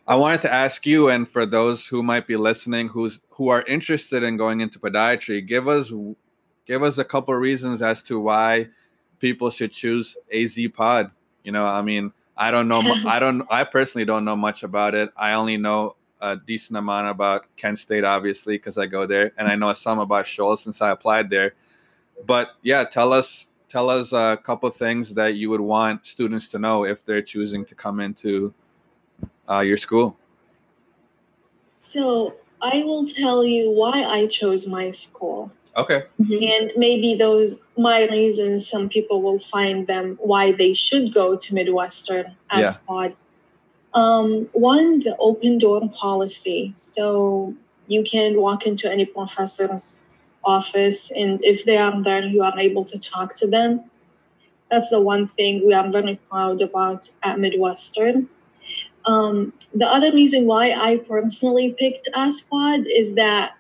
I 0.07 0.17
wanted 0.17 0.43
to 0.43 0.53
ask 0.53 0.85
you, 0.85 1.11
and 1.11 1.29
for 1.29 1.47
those 1.47 1.87
who 1.87 2.03
might 2.03 2.27
be 2.27 2.37
listening, 2.37 2.89
who's 2.89 3.21
who 3.31 3.49
are 3.49 3.63
interested 3.67 4.23
in 4.23 4.37
going 4.37 4.61
into 4.61 4.79
podiatry, 4.79 5.47
give 5.47 5.69
us 5.69 5.93
give 6.67 6.83
us 6.83 6.99
a 6.99 7.05
couple 7.05 7.35
reasons 7.35 7.83
as 7.83 8.03
to 8.03 8.19
why 8.19 8.69
people 9.21 9.51
should 9.51 9.73
choose 9.73 10.17
AZ 10.33 10.59
Pod. 10.75 11.11
You 11.45 11.53
know, 11.53 11.67
I 11.67 11.83
mean, 11.83 12.13
I 12.37 12.51
don't 12.51 12.67
know. 12.67 12.83
I 13.07 13.19
don't. 13.21 13.47
I 13.51 13.63
personally 13.65 14.05
don't 14.05 14.25
know 14.25 14.37
much 14.37 14.65
about 14.65 14.95
it. 14.95 15.11
I 15.17 15.35
only 15.35 15.57
know 15.57 15.97
a 16.21 16.37
decent 16.37 16.77
amount 16.77 17.09
about 17.09 17.47
Kent 17.57 17.79
State, 17.79 18.05
obviously, 18.05 18.55
because 18.55 18.79
I 18.79 18.87
go 18.87 19.07
there, 19.07 19.33
and 19.39 19.47
I 19.49 19.55
know 19.55 19.73
some 19.73 20.01
about 20.01 20.27
Shoals 20.27 20.63
since 20.63 20.83
I 20.83 20.91
applied 20.91 21.31
there. 21.31 21.55
But 22.27 22.51
yeah, 22.63 22.85
tell 22.85 23.13
us 23.13 23.47
tell 23.69 23.89
us 23.89 24.13
a 24.13 24.39
couple 24.43 24.69
things 24.71 25.15
that 25.15 25.37
you 25.37 25.49
would 25.49 25.61
want 25.61 26.07
students 26.07 26.49
to 26.49 26.59
know 26.59 26.85
if 26.85 27.05
they're 27.05 27.23
choosing 27.23 27.65
to 27.67 27.75
come 27.75 28.01
into 28.01 28.53
uh, 29.49 29.61
your 29.61 29.77
school. 29.77 30.17
So 31.79 32.37
I 32.61 32.83
will 32.85 33.05
tell 33.05 33.45
you 33.45 33.71
why 33.71 34.05
I 34.05 34.27
chose 34.27 34.67
my 34.67 34.91
school. 34.91 35.51
Okay. 35.77 36.05
And 36.19 36.71
maybe 36.77 37.15
those 37.15 37.65
my 37.77 38.07
reasons, 38.07 38.69
some 38.69 38.89
people 38.89 39.23
will 39.23 39.39
find 39.39 39.87
them 39.87 40.19
why 40.21 40.53
they 40.53 40.73
should 40.75 41.13
go 41.13 41.37
to 41.37 41.55
Midwestern 41.55 42.37
as 42.51 42.61
Yeah. 42.61 42.77
pod. 42.87 43.17
Um, 43.95 44.47
one, 44.53 45.01
the 45.01 45.17
open 45.19 45.59
door 45.59 45.83
policy. 45.95 46.71
So 46.75 47.55
you 47.89 48.03
can 48.05 48.41
walk 48.41 48.67
into 48.67 48.91
any 48.91 49.05
professor's 49.05 50.05
office, 50.45 51.11
and 51.11 51.43
if 51.45 51.65
they 51.65 51.77
are 51.77 52.03
there, 52.03 52.25
you 52.25 52.43
are 52.43 52.59
able 52.59 52.85
to 52.85 52.99
talk 52.99 53.35
to 53.35 53.47
them. 53.47 53.85
That's 54.71 54.89
the 54.89 55.01
one 55.01 55.27
thing 55.27 55.67
we 55.67 55.75
are 55.75 55.91
very 55.91 56.19
proud 56.31 56.63
about 56.63 57.11
at 57.23 57.39
Midwestern. 57.39 58.29
Um, 59.05 59.53
the 59.75 59.87
other 59.87 60.13
reason 60.13 60.47
why 60.47 60.73
I 60.73 60.99
personally 60.99 61.75
picked 61.79 62.09
AZ 62.15 62.41
Pod 62.43 62.87
is 62.87 63.15
that 63.15 63.57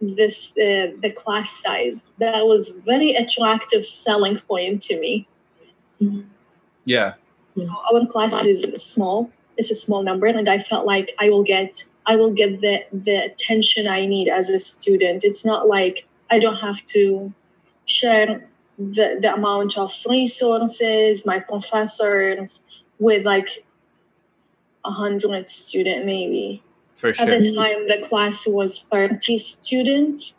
this 0.00 0.50
uh, 0.52 0.92
the 1.00 1.12
class 1.14 1.62
size 1.62 2.12
that 2.18 2.44
was 2.46 2.70
very 2.84 3.14
attractive 3.14 3.86
selling 3.86 4.38
point 4.40 4.82
to 4.82 5.00
me. 5.00 5.26
Yeah. 6.84 7.14
Our 7.92 8.06
class 8.06 8.44
is 8.44 8.82
small; 8.82 9.30
it's 9.56 9.70
a 9.70 9.74
small 9.74 10.02
number, 10.02 10.26
and 10.26 10.48
I 10.48 10.58
felt 10.58 10.86
like 10.86 11.14
I 11.18 11.30
will 11.30 11.44
get 11.44 11.84
I 12.06 12.16
will 12.16 12.32
get 12.32 12.60
the 12.60 12.84
the 12.92 13.16
attention 13.16 13.86
I 13.86 14.06
need 14.06 14.28
as 14.28 14.48
a 14.48 14.58
student. 14.58 15.24
It's 15.24 15.44
not 15.44 15.68
like 15.68 16.06
I 16.30 16.38
don't 16.38 16.56
have 16.56 16.84
to 16.86 17.32
share 17.86 18.46
the 18.78 19.18
the 19.20 19.34
amount 19.34 19.78
of 19.78 19.92
resources, 20.08 21.24
my 21.24 21.38
professors 21.38 22.60
with 22.98 23.24
like 23.24 23.63
a 24.84 24.90
hundred 24.90 25.48
student 25.48 26.06
maybe. 26.06 26.62
For 26.96 27.12
sure. 27.12 27.28
At 27.28 27.42
the 27.42 27.54
time, 27.54 27.88
the 27.88 28.06
class 28.06 28.46
was 28.46 28.86
30 28.90 29.36
students. 29.38 30.34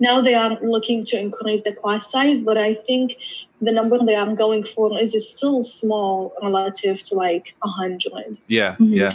Now 0.00 0.20
they 0.20 0.34
are 0.34 0.58
looking 0.62 1.04
to 1.06 1.18
increase 1.18 1.62
the 1.62 1.72
class 1.72 2.10
size, 2.10 2.42
but 2.42 2.56
I 2.56 2.74
think 2.74 3.16
the 3.60 3.72
number 3.72 3.98
they 3.98 4.14
are 4.14 4.34
going 4.34 4.62
for 4.62 4.96
is 4.98 5.12
still 5.28 5.62
small 5.62 6.32
relative 6.40 7.02
to 7.04 7.14
like 7.16 7.54
100. 7.60 8.38
Yeah. 8.46 8.76
Mhm. 8.76 8.94
Yeah. 8.94 9.10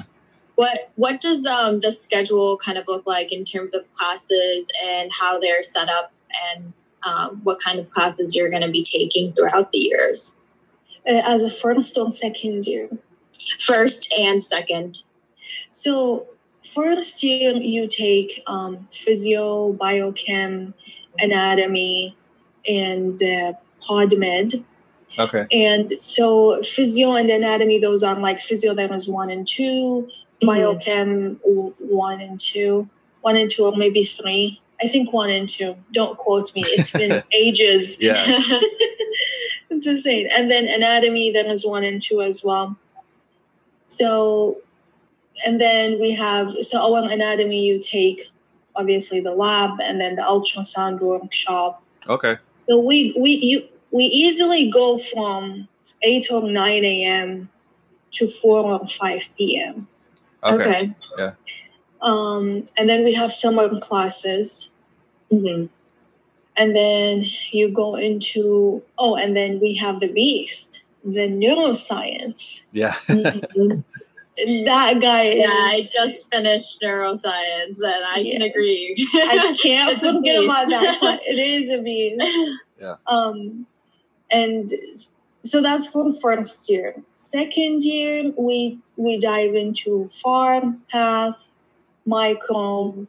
What 0.55 0.77
what 0.95 1.21
does 1.21 1.45
um, 1.45 1.79
the 1.79 1.91
schedule 1.91 2.57
kind 2.57 2.77
of 2.77 2.85
look 2.87 3.07
like 3.07 3.31
in 3.31 3.43
terms 3.43 3.73
of 3.73 3.89
classes 3.93 4.69
and 4.85 5.09
how 5.19 5.39
they're 5.39 5.63
set 5.63 5.89
up 5.89 6.11
and 6.51 6.73
um, 7.05 7.41
what 7.43 7.59
kind 7.61 7.79
of 7.79 7.89
classes 7.91 8.35
you're 8.35 8.49
going 8.49 8.61
to 8.61 8.71
be 8.71 8.83
taking 8.83 9.33
throughout 9.33 9.71
the 9.71 9.79
years, 9.79 10.35
Uh, 11.07 11.21
as 11.25 11.43
a 11.43 11.49
first 11.49 11.97
or 11.97 12.11
second 12.11 12.65
year. 12.65 12.89
First 13.65 14.13
and 14.17 14.41
second? 14.41 15.03
So, 15.69 16.27
first 16.73 17.23
year, 17.23 17.53
you 17.53 17.87
take 17.87 18.41
um, 18.47 18.87
physio, 18.91 19.73
biochem, 19.73 20.73
anatomy, 21.19 22.15
and 22.67 23.21
uh, 23.21 23.53
pod 23.81 24.17
med. 24.17 24.63
Okay. 25.19 25.45
And 25.51 25.93
so 25.99 26.61
physio 26.63 27.13
and 27.13 27.29
anatomy, 27.29 27.79
those 27.79 28.03
are 28.03 28.19
like 28.19 28.39
physio 28.39 28.73
that 28.73 28.89
was 28.89 29.07
one 29.07 29.29
and 29.29 29.47
two, 29.47 30.09
biochem 30.41 31.39
one 31.43 32.19
and 32.19 32.39
two, 32.39 32.89
one 33.21 33.35
and 33.35 33.49
two 33.49 33.65
or 33.65 33.75
maybe 33.75 34.03
three. 34.03 34.59
I 34.81 34.87
think 34.87 35.13
one 35.13 35.29
and 35.29 35.47
two. 35.47 35.75
Don't 35.91 36.17
quote 36.17 36.53
me. 36.55 36.63
It's 36.65 36.91
been 36.91 37.23
ages. 37.31 37.97
Yeah. 37.99 38.15
it's 39.69 39.85
insane. 39.85 40.29
And 40.35 40.49
then 40.49 40.67
anatomy, 40.67 41.31
then 41.31 41.45
is 41.45 41.65
one 41.65 41.83
and 41.83 42.01
two 42.01 42.21
as 42.21 42.43
well. 42.43 42.77
So, 43.93 44.57
and 45.45 45.61
then 45.61 45.99
we 45.99 46.11
have 46.11 46.49
so 46.49 46.81
our 46.81 47.09
anatomy. 47.09 47.65
You 47.65 47.79
take 47.79 48.29
obviously 48.75 49.21
the 49.21 49.35
lab 49.35 49.79
and 49.81 50.01
then 50.01 50.15
the 50.15 50.23
ultrasound 50.23 51.01
workshop. 51.01 51.83
Okay. 52.07 52.37
So 52.57 52.79
we 52.79 53.13
we 53.17 53.31
you 53.31 53.67
we 53.91 54.05
easily 54.05 54.69
go 54.69 54.97
from 54.97 55.67
eight 56.01 56.31
or 56.31 56.41
nine 56.49 56.83
a.m. 56.83 57.49
to 58.13 58.27
four 58.27 58.65
or 58.65 58.87
five 58.87 59.29
p.m. 59.37 59.87
Okay. 60.43 60.93
okay. 61.13 61.35
Um, 62.01 62.65
and 62.77 62.89
then 62.89 63.05
we 63.05 63.13
have 63.13 63.31
summer 63.31 63.69
classes, 63.79 64.69
Mhm. 65.31 65.69
and 66.57 66.75
then 66.75 67.25
you 67.51 67.69
go 67.69 67.95
into 67.95 68.81
oh, 68.97 69.15
and 69.15 69.37
then 69.37 69.59
we 69.61 69.75
have 69.75 69.99
the 69.99 70.11
beast, 70.11 70.82
the 71.03 71.27
neuroscience. 71.29 72.61
Yeah. 72.71 72.95
That 74.65 74.99
guy 74.99 75.25
is. 75.25 75.35
yeah, 75.43 75.47
I 75.51 75.87
just 75.93 76.33
finished 76.33 76.81
neuroscience 76.81 77.77
and 77.85 78.03
I 78.03 78.15
can 78.15 78.41
Yeah. 78.41 78.45
agree. 78.45 78.95
I 79.13 79.55
can't 79.61 79.91
It's 79.95 80.03
forget 80.07 80.43
about 80.43 80.67
that. 80.69 80.97
one. 81.03 81.19
It 81.27 81.37
is 81.37 81.71
a 81.71 81.79
beast. 81.83 82.59
Yeah. 82.81 82.95
Um, 83.05 83.67
and 84.31 84.71
so 85.43 85.61
that's 85.61 85.87
for 85.87 86.11
the 86.11 86.19
first 86.19 86.67
year. 86.67 86.95
Second 87.09 87.83
year, 87.83 88.31
we 88.35 88.79
we 88.97 89.19
dive 89.19 89.53
into 89.53 90.05
pharm, 90.09 90.79
path, 90.89 91.47
micro, 92.07 93.05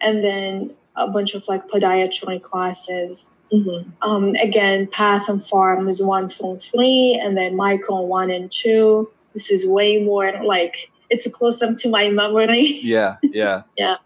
and 0.00 0.24
then 0.24 0.74
a 0.96 1.06
bunch 1.06 1.36
of 1.36 1.46
like 1.46 1.68
podiatry 1.68 2.42
classes. 2.42 3.36
Mhm. 3.52 3.92
Um, 4.02 4.34
again, 4.36 4.86
path 4.86 5.28
and 5.28 5.40
pharm 5.40 5.88
is 5.88 6.02
one 6.02 6.28
from 6.28 6.58
three, 6.58 7.18
and 7.20 7.36
then 7.36 7.56
Michael 7.56 8.06
one 8.06 8.30
and 8.30 8.50
two. 8.50 9.10
This 9.34 9.50
is 9.50 9.66
way 9.66 10.02
more 10.02 10.32
like 10.44 10.90
it's 11.10 11.26
closer 11.28 11.74
to 11.74 11.88
my 11.88 12.10
memory. 12.10 12.60
yeah. 12.82 13.16
Yeah. 13.22 13.62
Yeah. 13.76 13.96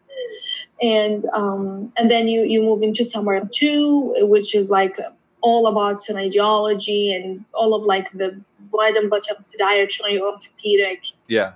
And 0.82 1.24
um, 1.32 1.92
and 1.96 2.10
then 2.10 2.28
you 2.28 2.40
you 2.40 2.62
move 2.62 2.82
into 2.82 3.04
summer 3.04 3.40
two, 3.52 4.14
which 4.28 4.54
is 4.54 4.70
like 4.70 4.98
all 5.40 5.66
about 5.66 6.08
an 6.08 6.16
ideology 6.16 7.12
and 7.12 7.44
all 7.52 7.74
of 7.74 7.84
like 7.84 8.10
the 8.12 8.40
bread 8.70 8.96
and 8.96 9.10
butter 9.10 9.34
podiatry, 9.34 10.18
orthopedic. 10.18 11.04
Yeah. 11.28 11.52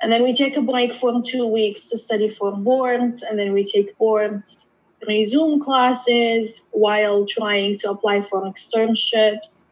And 0.00 0.10
then 0.10 0.22
we 0.22 0.34
take 0.34 0.56
a 0.56 0.62
break 0.62 0.92
for 0.94 1.20
two 1.22 1.46
weeks 1.46 1.86
to 1.90 1.96
study 1.98 2.28
for 2.28 2.52
boards, 2.56 3.22
and 3.22 3.38
then 3.38 3.52
we 3.52 3.64
take 3.64 3.96
boards, 3.98 4.66
resume 5.06 5.58
classes 5.60 6.62
while 6.70 7.26
trying 7.26 7.76
to 7.78 7.90
apply 7.90 8.20
for 8.20 8.42
externships, 8.42 9.66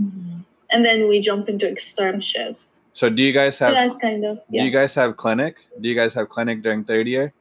Mhm. 0.00 0.44
and 0.70 0.84
then 0.84 1.08
we 1.08 1.20
jump 1.20 1.48
into 1.48 1.66
externships. 1.66 2.68
So 2.92 3.08
do 3.10 3.22
you 3.22 3.32
guys 3.32 3.56
So 3.58 3.66
have 3.66 3.74
that's 3.74 3.96
kind 3.96 4.24
of 4.24 4.40
yeah. 4.50 4.62
do 4.62 4.66
you 4.66 4.72
guys 4.72 4.94
have 4.94 5.16
clinic? 5.16 5.66
Do 5.80 5.88
you 5.88 5.94
guys 5.94 6.14
have 6.14 6.28
clinic 6.28 6.62
during 6.62 6.84
third 6.84 7.06
year? 7.06 7.32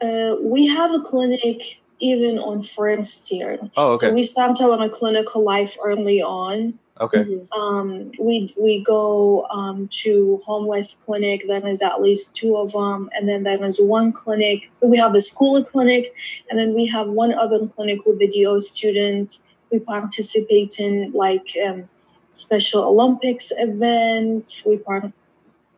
Uh, 0.00 0.36
we 0.40 0.66
have 0.66 0.92
a 0.92 1.00
clinic 1.00 1.80
even 2.00 2.38
on 2.38 2.62
first 2.62 3.30
year. 3.32 3.58
Oh, 3.76 3.92
okay. 3.92 4.08
So 4.08 4.12
we 4.12 4.22
start 4.22 4.60
our 4.60 4.88
clinical 4.88 5.42
life 5.42 5.76
early 5.82 6.20
on. 6.22 6.78
Okay. 7.00 7.24
Mhm. 7.24 7.48
Um, 7.58 8.12
we 8.18 8.52
we 8.60 8.82
go 8.82 9.46
um, 9.50 9.88
to 10.02 10.40
homeless 10.44 10.94
clinic. 10.94 11.44
Then 11.46 11.62
There 11.62 11.72
is 11.72 11.82
at 11.82 12.00
least 12.00 12.34
two 12.34 12.56
of 12.56 12.72
them, 12.72 13.10
and 13.14 13.28
then 13.28 13.42
there 13.42 13.62
is 13.64 13.80
one 13.80 14.12
clinic. 14.12 14.70
We 14.80 14.96
have 14.98 15.12
the 15.12 15.20
school 15.22 15.62
clinic, 15.64 16.12
and 16.50 16.58
then 16.58 16.74
we 16.74 16.86
have 16.86 17.10
one 17.10 17.34
other 17.34 17.66
clinic 17.66 18.04
with 18.06 18.18
the 18.18 18.28
DO 18.28 18.60
student. 18.60 19.40
We 19.70 19.78
participate 19.80 20.78
in 20.78 21.12
like 21.12 21.56
um, 21.66 21.88
Special 22.30 22.84
Olympics 22.84 23.52
events. 23.58 24.64
We 24.66 24.78
part 24.78 25.12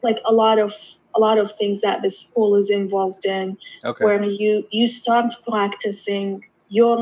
like 0.03 0.21
a 0.25 0.33
lot 0.33 0.59
of 0.59 0.73
a 1.15 1.21
lot 1.21 1.39
of 1.39 1.51
things 1.53 1.81
that 1.81 2.03
the 2.03 2.11
school 2.11 2.57
is 2.57 2.69
involved 2.71 3.25
in 3.25 3.57
Okay. 3.85 4.05
where 4.05 4.23
you 4.23 4.67
you 4.71 4.87
start 4.87 5.33
practicing 5.49 6.45
your 6.69 6.99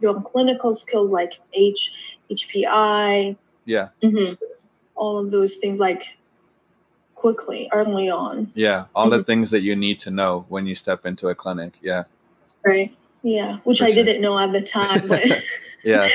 your 0.00 0.20
clinical 0.22 0.72
skills 0.72 1.10
like 1.12 1.32
H 1.52 1.80
HPI 2.30 3.36
yeah. 3.66 3.88
hmm 4.02 4.32
all 4.94 5.18
of 5.18 5.30
those 5.30 5.56
things 5.56 5.78
like 5.78 6.16
quickly 7.14 7.68
early 7.72 8.08
on 8.08 8.50
Yeah. 8.54 8.86
All 8.94 9.06
Mm-hmm. 9.08 9.18
the 9.18 9.24
things 9.24 9.50
that 9.50 9.60
you 9.62 9.76
need 9.76 10.00
to 10.00 10.10
know 10.10 10.46
when 10.48 10.66
you 10.66 10.74
step 10.74 11.04
into 11.04 11.28
a 11.28 11.34
clinic. 11.34 11.74
Yeah. 11.82 12.04
Right. 12.64 12.94
yeah 13.22 13.58
which 13.64 13.78
For 13.80 13.84
I 13.86 13.92
sure. 13.92 14.04
didn't 14.04 14.22
know 14.22 14.38
at 14.38 14.52
the 14.52 14.62
time 14.62 15.06
but 15.08 15.22
Yeah. 15.84 16.08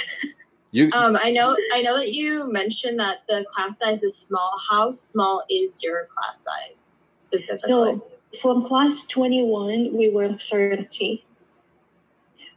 You 0.72 0.90
Um, 0.98 1.16
I 1.22 1.32
know. 1.32 1.56
I 1.76 1.82
know 1.82 1.96
that 1.98 2.12
you 2.14 2.52
mentioned 2.52 2.98
that 3.00 3.18
the 3.28 3.46
class 3.50 3.78
size 3.80 4.04
is 4.04 4.18
small. 4.18 4.52
How 4.70 4.90
small 4.92 5.44
is 5.50 5.84
your 5.84 6.08
class 6.14 6.48
size 6.48 6.86
specifically? 7.18 7.96
so 7.96 8.08
from 8.42 8.64
class 8.64 9.06
21 9.08 9.96
we 9.96 10.10
were 10.10 10.32
30 10.34 11.24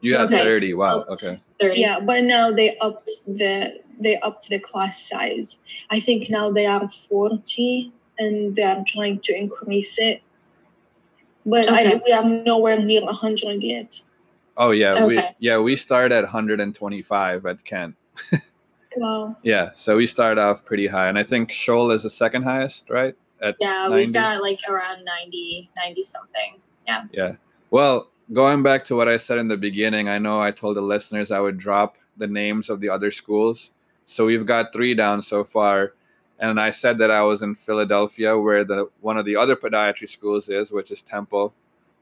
you 0.00 0.16
have 0.16 0.28
Okay. 0.32 0.44
30. 0.44 0.74
Wow. 0.74 1.00
Upped. 1.00 1.10
Okay. 1.24 1.40
Thirty. 1.60 1.80
Yeah, 1.80 1.98
but 2.00 2.24
now 2.24 2.50
they 2.50 2.76
upped 2.78 3.10
the 3.26 3.80
they 4.00 4.18
upped 4.20 4.48
the 4.48 4.58
class 4.58 5.08
size. 5.08 5.60
I 5.90 6.00
think 6.00 6.30
now 6.30 6.50
they 6.50 6.66
are 6.66 6.88
forty, 6.88 7.92
and 8.18 8.54
they 8.54 8.62
are 8.62 8.84
trying 8.86 9.20
to 9.20 9.36
increase 9.36 9.98
it. 9.98 10.22
But 11.46 11.70
I, 11.70 12.00
we 12.06 12.12
are 12.12 12.24
nowhere 12.24 12.78
near 12.80 13.04
hundred 13.06 13.62
yet. 13.62 14.00
Oh 14.56 14.70
yeah. 14.70 15.04
We 15.04 15.20
yeah, 15.38 15.58
we 15.58 15.76
start 15.76 16.12
at 16.12 16.22
125 16.22 17.46
at 17.46 17.64
Kent. 17.64 17.96
Wow. 18.96 19.36
Yeah. 19.42 19.70
So 19.74 19.96
we 19.96 20.06
start 20.06 20.38
off 20.38 20.64
pretty 20.64 20.86
high. 20.86 21.08
And 21.08 21.18
I 21.18 21.22
think 21.22 21.50
Scholl 21.50 21.92
is 21.92 22.02
the 22.02 22.10
second 22.10 22.42
highest, 22.42 22.88
right? 22.90 23.16
At 23.42 23.56
Yeah, 23.60 23.88
90? 23.90 23.96
we've 23.96 24.14
got 24.14 24.42
like 24.42 24.60
around 24.68 25.04
90, 25.04 25.70
90 25.76 26.04
something. 26.04 26.60
Yeah. 26.86 27.02
Yeah. 27.12 27.32
Well, 27.70 28.08
going 28.32 28.62
back 28.62 28.84
to 28.86 28.96
what 28.96 29.08
I 29.08 29.16
said 29.16 29.38
in 29.38 29.48
the 29.48 29.56
beginning, 29.56 30.08
I 30.08 30.18
know 30.18 30.40
I 30.40 30.50
told 30.50 30.76
the 30.76 30.82
listeners 30.82 31.30
I 31.30 31.40
would 31.40 31.58
drop 31.58 31.96
the 32.16 32.26
names 32.26 32.70
of 32.70 32.80
the 32.80 32.88
other 32.88 33.10
schools. 33.10 33.72
So 34.06 34.26
we've 34.26 34.46
got 34.46 34.72
three 34.72 34.94
down 34.94 35.22
so 35.22 35.44
far. 35.44 35.94
And 36.40 36.60
I 36.60 36.72
said 36.72 36.98
that 36.98 37.10
I 37.10 37.22
was 37.22 37.42
in 37.42 37.54
Philadelphia, 37.54 38.36
where 38.38 38.64
the 38.64 38.88
one 39.00 39.16
of 39.16 39.24
the 39.24 39.36
other 39.36 39.56
podiatry 39.56 40.08
schools 40.08 40.48
is, 40.48 40.72
which 40.72 40.90
is 40.90 41.02
Temple 41.02 41.54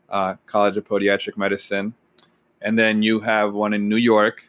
uh, 0.08 0.34
College 0.46 0.76
of 0.76 0.86
Podiatric 0.86 1.36
Medicine. 1.36 1.94
And 2.60 2.78
then 2.78 3.02
you 3.02 3.18
have 3.20 3.54
one 3.54 3.72
in 3.72 3.88
New 3.88 3.96
York, 3.96 4.48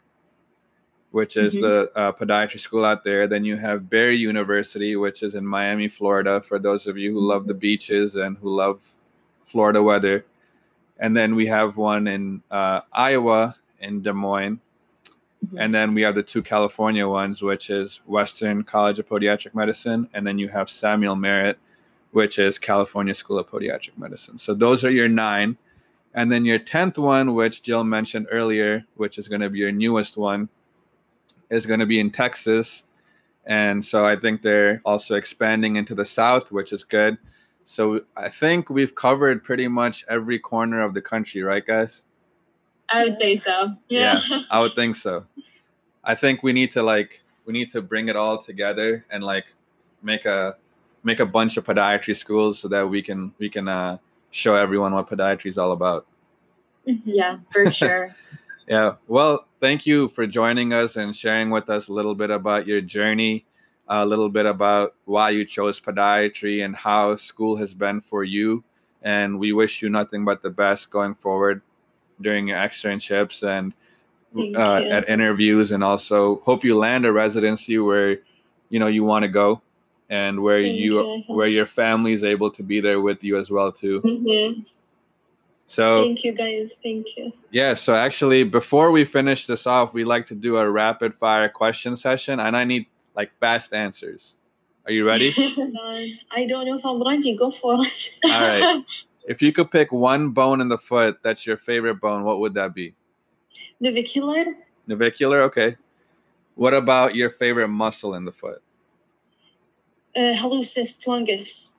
which 1.11 1.37
is 1.37 1.55
Mhm. 1.55 1.61
the 1.61 1.91
uh, 1.95 2.11
podiatry 2.11 2.59
school 2.59 2.85
out 2.85 3.03
there. 3.03 3.27
Then 3.27 3.43
you 3.43 3.57
have 3.57 3.89
Barry 3.89 4.15
University, 4.15 4.95
which 4.95 5.23
is 5.23 5.35
in 5.35 5.45
Miami, 5.45 5.87
Florida, 5.87 6.41
for 6.41 6.59
those 6.59 6.87
of 6.87 6.97
you 6.97 7.11
who 7.11 7.21
love 7.21 7.47
the 7.47 7.53
beaches 7.53 8.15
and 8.15 8.37
who 8.37 8.55
love 8.55 8.81
Florida 9.45 9.81
weather. 9.81 10.25
And 10.99 11.15
then 11.15 11.35
we 11.35 11.45
have 11.47 11.77
one 11.77 12.07
in 12.07 12.41
uh, 12.51 12.81
Iowa, 12.91 13.55
in 13.79 14.01
Des 14.01 14.13
Moines. 14.13 14.59
Mm-hmm. 15.43 15.59
And 15.59 15.73
then 15.73 15.93
we 15.93 16.01
have 16.03 16.15
the 16.15 16.23
two 16.23 16.41
California 16.41 17.07
ones, 17.07 17.41
which 17.41 17.69
is 17.69 18.01
Western 18.05 18.63
College 18.63 18.99
of 18.99 19.07
Podiatric 19.07 19.53
Medicine, 19.53 20.07
and 20.13 20.25
then 20.25 20.37
you 20.37 20.47
have 20.47 20.69
Samuel 20.69 21.15
Merritt, 21.15 21.59
which 22.11 22.39
is 22.39 22.57
California 22.57 23.13
School 23.13 23.39
of 23.39 23.49
Podiatric 23.49 23.97
Medicine. 23.97 24.37
So 24.37 24.53
those 24.53 24.85
are 24.85 24.91
your 24.91 25.09
nine. 25.09 25.57
And 26.15 26.31
then 26.31 26.45
your 26.45 26.59
10th 26.59 26.99
one, 26.99 27.33
which 27.33 27.63
Jill 27.63 27.83
mentioned 27.83 28.27
earlier, 28.31 28.85
which 28.95 29.17
is 29.17 29.27
going 29.27 29.41
to 29.41 29.49
be 29.49 29.59
your 29.59 29.71
newest 29.71 30.15
one, 30.15 30.47
is 31.49 31.65
going 31.65 31.79
to 31.79 31.87
be 31.87 31.99
in 31.99 32.11
Texas. 32.11 32.83
And 33.45 33.83
so 33.83 34.05
I 34.05 34.15
think 34.15 34.41
they're 34.41 34.79
also 34.85 35.15
expanding 35.15 35.75
into 35.75 35.95
the 35.95 36.05
South, 36.05 36.51
which 36.51 36.71
is 36.71 36.83
good. 36.83 37.17
So 37.65 38.01
I 38.15 38.29
think 38.29 38.69
we've 38.69 38.93
covered 38.93 39.43
pretty 39.43 39.67
much 39.67 40.05
every 40.07 40.37
corner 40.37 40.81
of 40.81 40.93
the 40.93 41.01
country, 41.01 41.41
right, 41.41 41.65
guys? 41.65 42.03
I 42.89 43.03
would 43.03 43.17
say 43.17 43.35
so. 43.35 43.75
Yeah. 43.89 44.19
I 44.51 44.59
would 44.59 44.75
think 44.75 44.95
so. 44.95 45.25
I 46.03 46.15
think 46.15 46.43
we 46.43 46.53
need 46.53 46.71
to 46.71 46.83
like 46.83 47.21
we 47.45 47.53
need 47.53 47.71
to 47.71 47.81
bring 47.81 48.09
it 48.09 48.15
all 48.15 48.41
together 48.41 49.05
and 49.09 49.23
like 49.23 49.45
make 50.01 50.25
a 50.25 50.57
make 51.03 51.19
a 51.19 51.25
bunch 51.25 51.57
of 51.57 51.65
podiatry 51.65 52.15
schools 52.15 52.59
so 52.59 52.67
that 52.69 52.87
we 52.87 53.01
can 53.01 53.33
we 53.39 53.49
can 53.49 53.67
uh, 53.67 53.97
show 54.31 54.55
everyone 54.55 54.93
what 54.93 55.09
podiatry 55.09 55.47
is 55.47 55.57
all 55.57 55.71
about. 55.71 56.05
Yeah, 57.05 57.37
for 57.51 57.71
sure. 57.71 58.15
Yeah. 58.65 58.93
Well, 59.09 59.45
thank 59.59 59.85
you 59.85 60.07
for 60.07 60.25
joining 60.25 60.71
us 60.71 60.95
and 60.95 61.13
sharing 61.13 61.49
with 61.49 61.69
us 61.69 61.89
a 61.89 61.93
little 61.93 62.15
bit 62.15 62.29
about 62.29 62.65
your 62.65 62.79
journey, 62.79 63.45
a 63.89 64.05
little 64.05 64.29
bit 64.29 64.45
about 64.45 64.95
why 65.03 65.31
you 65.31 65.43
chose 65.43 65.81
podiatry 65.81 66.63
and 66.63 66.73
how 66.73 67.17
school 67.17 67.57
has 67.57 67.73
been 67.73 67.99
for 67.99 68.23
you. 68.23 68.63
And 69.01 69.37
we 69.37 69.51
wish 69.51 69.81
you 69.81 69.89
nothing 69.89 70.23
but 70.23 70.41
the 70.41 70.49
best 70.49 70.91
going 70.91 71.13
forward 71.15 71.61
during 72.23 72.47
your 72.47 72.57
externships 72.57 73.43
and 73.43 73.73
uh, 74.55 74.83
at 74.89 75.07
interviews, 75.07 75.71
and 75.71 75.83
also 75.83 76.39
hope 76.39 76.63
you 76.63 76.77
land 76.77 77.05
a 77.05 77.13
residency 77.13 77.77
where 77.77 78.17
you 78.69 78.79
know 78.79 78.87
you 78.87 79.03
want 79.03 79.23
to 79.23 79.29
go 79.29 79.61
and 80.09 80.41
where 80.41 80.59
you 80.59 81.01
you. 81.01 81.23
where 81.27 81.47
your 81.47 81.65
family 81.65 82.13
is 82.13 82.23
able 82.23 82.49
to 82.51 82.63
be 82.63 82.79
there 82.79 83.01
with 83.01 83.23
you 83.23 83.37
as 83.37 83.49
well 83.49 83.71
too. 83.71 83.99
hmm 84.01 84.61
So 85.65 86.03
Thank 86.03 86.23
you 86.23 86.33
guys. 86.33 86.75
Thank 86.81 87.17
you. 87.17 87.31
yeah, 87.51 87.73
so 87.73 87.95
actually, 87.95 88.43
before 88.43 88.91
we 88.91 89.05
finish 89.05 89.45
this 89.45 89.67
off, 89.67 89.93
we 89.93 90.03
like 90.03 90.27
to 90.27 90.35
do 90.35 90.57
a 90.57 90.69
rapid 90.69 91.13
fire 91.15 91.49
question 91.49 91.95
session, 91.95 92.39
and 92.39 92.57
I 92.57 92.63
need 92.63 92.87
like 93.15 93.31
fast 93.39 93.73
answers. 93.73 94.35
Are 94.85 94.91
you 94.91 95.05
ready? 95.05 95.31
I 96.31 96.45
don't 96.45 96.65
know 96.65 96.75
if 96.75 96.85
I'm 96.85 97.01
ready. 97.01 97.35
Go 97.35 97.51
for 97.51 97.77
it. 97.79 98.11
All 98.25 98.41
right. 98.41 98.83
If 99.25 99.41
you 99.41 99.53
could 99.53 99.71
pick 99.71 99.91
one 99.91 100.29
bone 100.29 100.61
in 100.61 100.67
the 100.67 100.77
foot 100.77 101.17
that's 101.23 101.45
your 101.45 101.57
favorite 101.57 102.01
bone, 102.01 102.23
what 102.23 102.39
would 102.39 102.53
that 102.55 102.73
be? 102.73 102.93
Navicular, 103.79 104.45
Navicular, 104.87 105.41
okay. 105.43 105.77
What 106.55 106.73
about 106.73 107.15
your 107.15 107.29
favorite 107.29 107.69
muscle 107.69 108.15
in 108.15 108.25
the 108.25 108.31
foot? 108.31 108.61
uh, 110.15 110.33
hallucis 110.35 111.05
longus. 111.07 111.71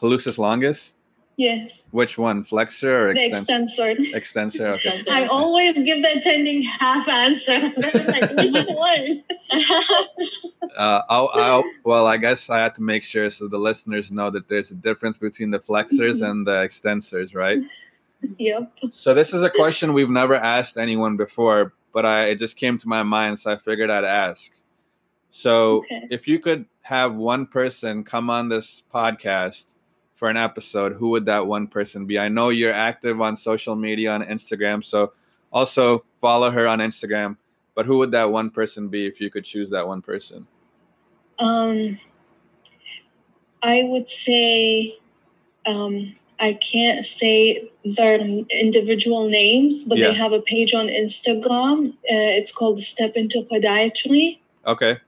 Hallucis 0.00 0.38
longus? 0.38 0.94
Yes, 1.36 1.86
Which 1.90 2.16
one, 2.16 2.44
flexor 2.44 3.08
or 3.08 3.14
the 3.14 3.26
extensor? 3.26 3.88
extensor. 3.90 4.16
Extensor, 4.16 4.66
okay. 4.74 4.88
Extensor. 4.88 5.12
I 5.12 5.26
always 5.26 5.72
give 5.74 6.00
the 6.02 6.16
attending 6.18 6.62
half 6.62 7.08
answer. 7.08 7.58
They're 7.76 8.04
like, 8.06 8.30
which 8.36 8.54
one? 8.68 9.24
Uh, 10.76 11.02
I'll, 11.08 11.30
I'll, 11.34 11.64
well, 11.84 12.06
I 12.08 12.16
guess 12.16 12.50
I 12.50 12.58
have 12.58 12.74
to 12.74 12.82
make 12.82 13.04
sure 13.04 13.30
so 13.30 13.46
the 13.46 13.58
listeners 13.58 14.10
know 14.10 14.28
that 14.30 14.48
there's 14.48 14.72
a 14.72 14.74
difference 14.74 15.18
between 15.18 15.50
the 15.52 15.60
flexors 15.60 16.20
and 16.20 16.44
the 16.44 16.50
extensors, 16.52 17.32
right? 17.32 17.60
Yep. 18.38 18.72
So 18.92 19.14
this 19.14 19.32
is 19.32 19.42
a 19.42 19.50
question 19.50 19.92
we've 19.92 20.10
never 20.10 20.34
asked 20.34 20.76
anyone 20.76 21.16
before, 21.16 21.74
but 21.92 22.04
I 22.04 22.24
it 22.24 22.40
just 22.40 22.56
came 22.56 22.78
to 22.80 22.88
my 22.88 23.04
mind, 23.04 23.38
so 23.38 23.52
I 23.52 23.56
figured 23.56 23.88
I'd 23.88 24.02
ask. 24.04 24.50
So 25.30 25.78
Okay. 25.78 26.08
if 26.10 26.26
you 26.26 26.40
could 26.40 26.64
have 26.82 27.14
one 27.14 27.46
person 27.46 28.02
come 28.02 28.28
on 28.28 28.48
this 28.48 28.82
podcast 28.92 29.74
for 30.14 30.30
an 30.30 30.36
episode, 30.36 30.92
who 30.94 31.10
would 31.10 31.26
that 31.26 31.46
one 31.46 31.66
person 31.66 32.06
be? 32.06 32.18
I 32.18 32.28
know 32.28 32.48
you're 32.50 32.72
active 32.72 33.20
on 33.20 33.36
social 33.36 33.74
media 33.74 34.12
on 34.12 34.22
Instagram, 34.22 34.84
so 34.84 35.12
also 35.52 36.04
follow 36.20 36.50
her 36.50 36.66
on 36.66 36.78
Instagram. 36.78 37.36
But 37.74 37.86
who 37.86 37.98
would 37.98 38.12
that 38.12 38.30
one 38.30 38.50
person 38.50 38.88
be 38.88 39.06
if 39.06 39.20
you 39.20 39.30
could 39.30 39.44
choose 39.44 39.70
that 39.70 39.86
one 39.86 40.00
person? 40.00 40.46
Um, 41.38 41.98
I 43.62 43.82
would 43.82 44.08
say, 44.08 44.96
um, 45.66 46.14
I 46.38 46.52
can't 46.54 47.04
say 47.04 47.68
their 47.84 48.20
individual 48.50 49.28
names, 49.28 49.84
but 49.84 49.98
Yeah. 49.98 50.08
they 50.08 50.14
have 50.14 50.32
a 50.32 50.40
page 50.40 50.74
on 50.74 50.86
Instagram. 50.86 51.90
Uh, 51.90 52.30
it's 52.38 52.52
called 52.52 52.78
Step 52.80 53.16
Into 53.16 53.42
Podiatry. 53.50 54.38
Okay. 54.66 54.98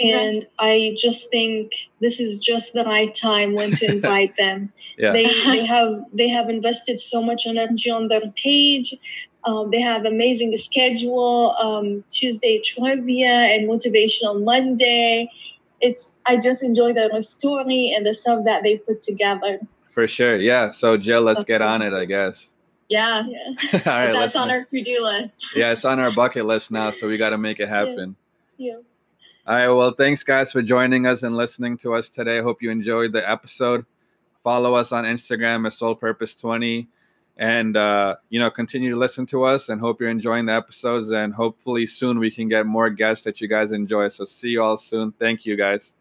And 0.00 0.46
I 0.58 0.96
just 0.98 1.30
think 1.30 1.72
this 2.00 2.18
is 2.18 2.38
just 2.38 2.72
the 2.72 2.82
right 2.84 3.14
time 3.14 3.54
when 3.54 3.72
to 3.72 3.86
invite 3.86 4.36
them. 4.38 4.72
Yeah. 4.98 5.12
They, 5.12 5.26
they 5.44 5.64
have 5.64 5.92
they 6.12 6.28
have 6.28 6.48
invested 6.50 6.98
so 6.98 7.22
much 7.22 7.46
energy 7.46 7.90
on 7.90 8.08
their 8.08 8.22
page. 8.42 8.94
Um, 9.44 9.70
they 9.70 9.80
have 9.80 10.04
amazing 10.06 10.56
schedule, 10.56 11.52
um, 11.60 12.02
Tuesday 12.10 12.60
trivia 12.64 13.28
and 13.28 13.68
motivational 13.68 14.42
Monday. 14.44 15.30
It's 15.80 16.14
I 16.26 16.38
just 16.38 16.62
enjoy 16.64 16.92
their 16.94 17.20
story 17.20 17.92
and 17.94 18.06
the 18.06 18.14
stuff 18.14 18.44
that 18.46 18.62
they 18.62 18.78
put 18.78 19.00
together. 19.02 19.60
For 19.92 20.08
sure. 20.08 20.36
Yeah. 20.36 20.70
So 20.72 20.96
Jill, 20.96 21.22
let's 21.22 21.44
get 21.44 21.62
on 21.62 21.82
it, 21.82 21.92
I 21.92 22.04
guess. 22.06 22.48
yeah, 22.88 23.22
Yeah. 23.26 23.38
All 23.74 23.78
right. 23.92 24.12
that's 24.12 24.34
on 24.34 24.50
our 24.50 24.64
to-do 24.64 25.02
list. 25.02 25.54
Yeah, 25.54 25.70
it's 25.72 25.84
on 25.84 26.00
our 26.00 26.10
bucket 26.10 26.46
list 26.46 26.70
now, 26.70 26.90
so 26.90 27.06
we 27.06 27.16
got 27.16 27.30
to 27.30 27.38
make 27.38 27.60
it 27.60 27.68
happen. 27.68 28.16
Yeah. 28.56 28.78
All 29.46 29.54
right. 29.54 29.68
Well, 29.68 29.90
thanks, 29.90 30.22
guys, 30.22 30.52
for 30.52 30.62
joining 30.62 31.06
us 31.06 31.22
and 31.22 31.36
listening 31.36 31.76
to 31.78 31.92
us 31.92 32.08
today. 32.08 32.40
Hope 32.40 32.62
you 32.62 32.70
enjoyed 32.70 33.12
the 33.12 33.28
episode. 33.28 33.84
Follow 34.42 34.74
us 34.74 34.90
on 34.90 35.04
Instagram 35.04 35.66
at 35.66 35.74
Soul 35.74 35.94
Purpose 35.94 36.34
20 36.34 36.88
and, 37.36 37.76
uh, 37.76 38.16
you 38.30 38.40
know, 38.40 38.50
continue 38.50 38.88
to 38.90 38.96
listen 38.96 39.26
to 39.26 39.44
us 39.44 39.68
and 39.68 39.78
hope 39.78 40.00
you're 40.00 40.08
enjoying 40.08 40.46
the 40.46 40.54
episodes. 40.54 41.10
And 41.10 41.34
hopefully 41.34 41.86
soon 41.86 42.18
we 42.18 42.30
can 42.30 42.48
get 42.48 42.64
more 42.64 42.88
guests 42.88 43.22
that 43.24 43.42
you 43.42 43.46
guys 43.46 43.70
enjoy. 43.70 44.08
So 44.08 44.24
see 44.24 44.48
you 44.48 44.62
all 44.62 44.78
soon. 44.78 45.12
Thank 45.12 45.44
you, 45.44 45.58
guys. 45.58 45.92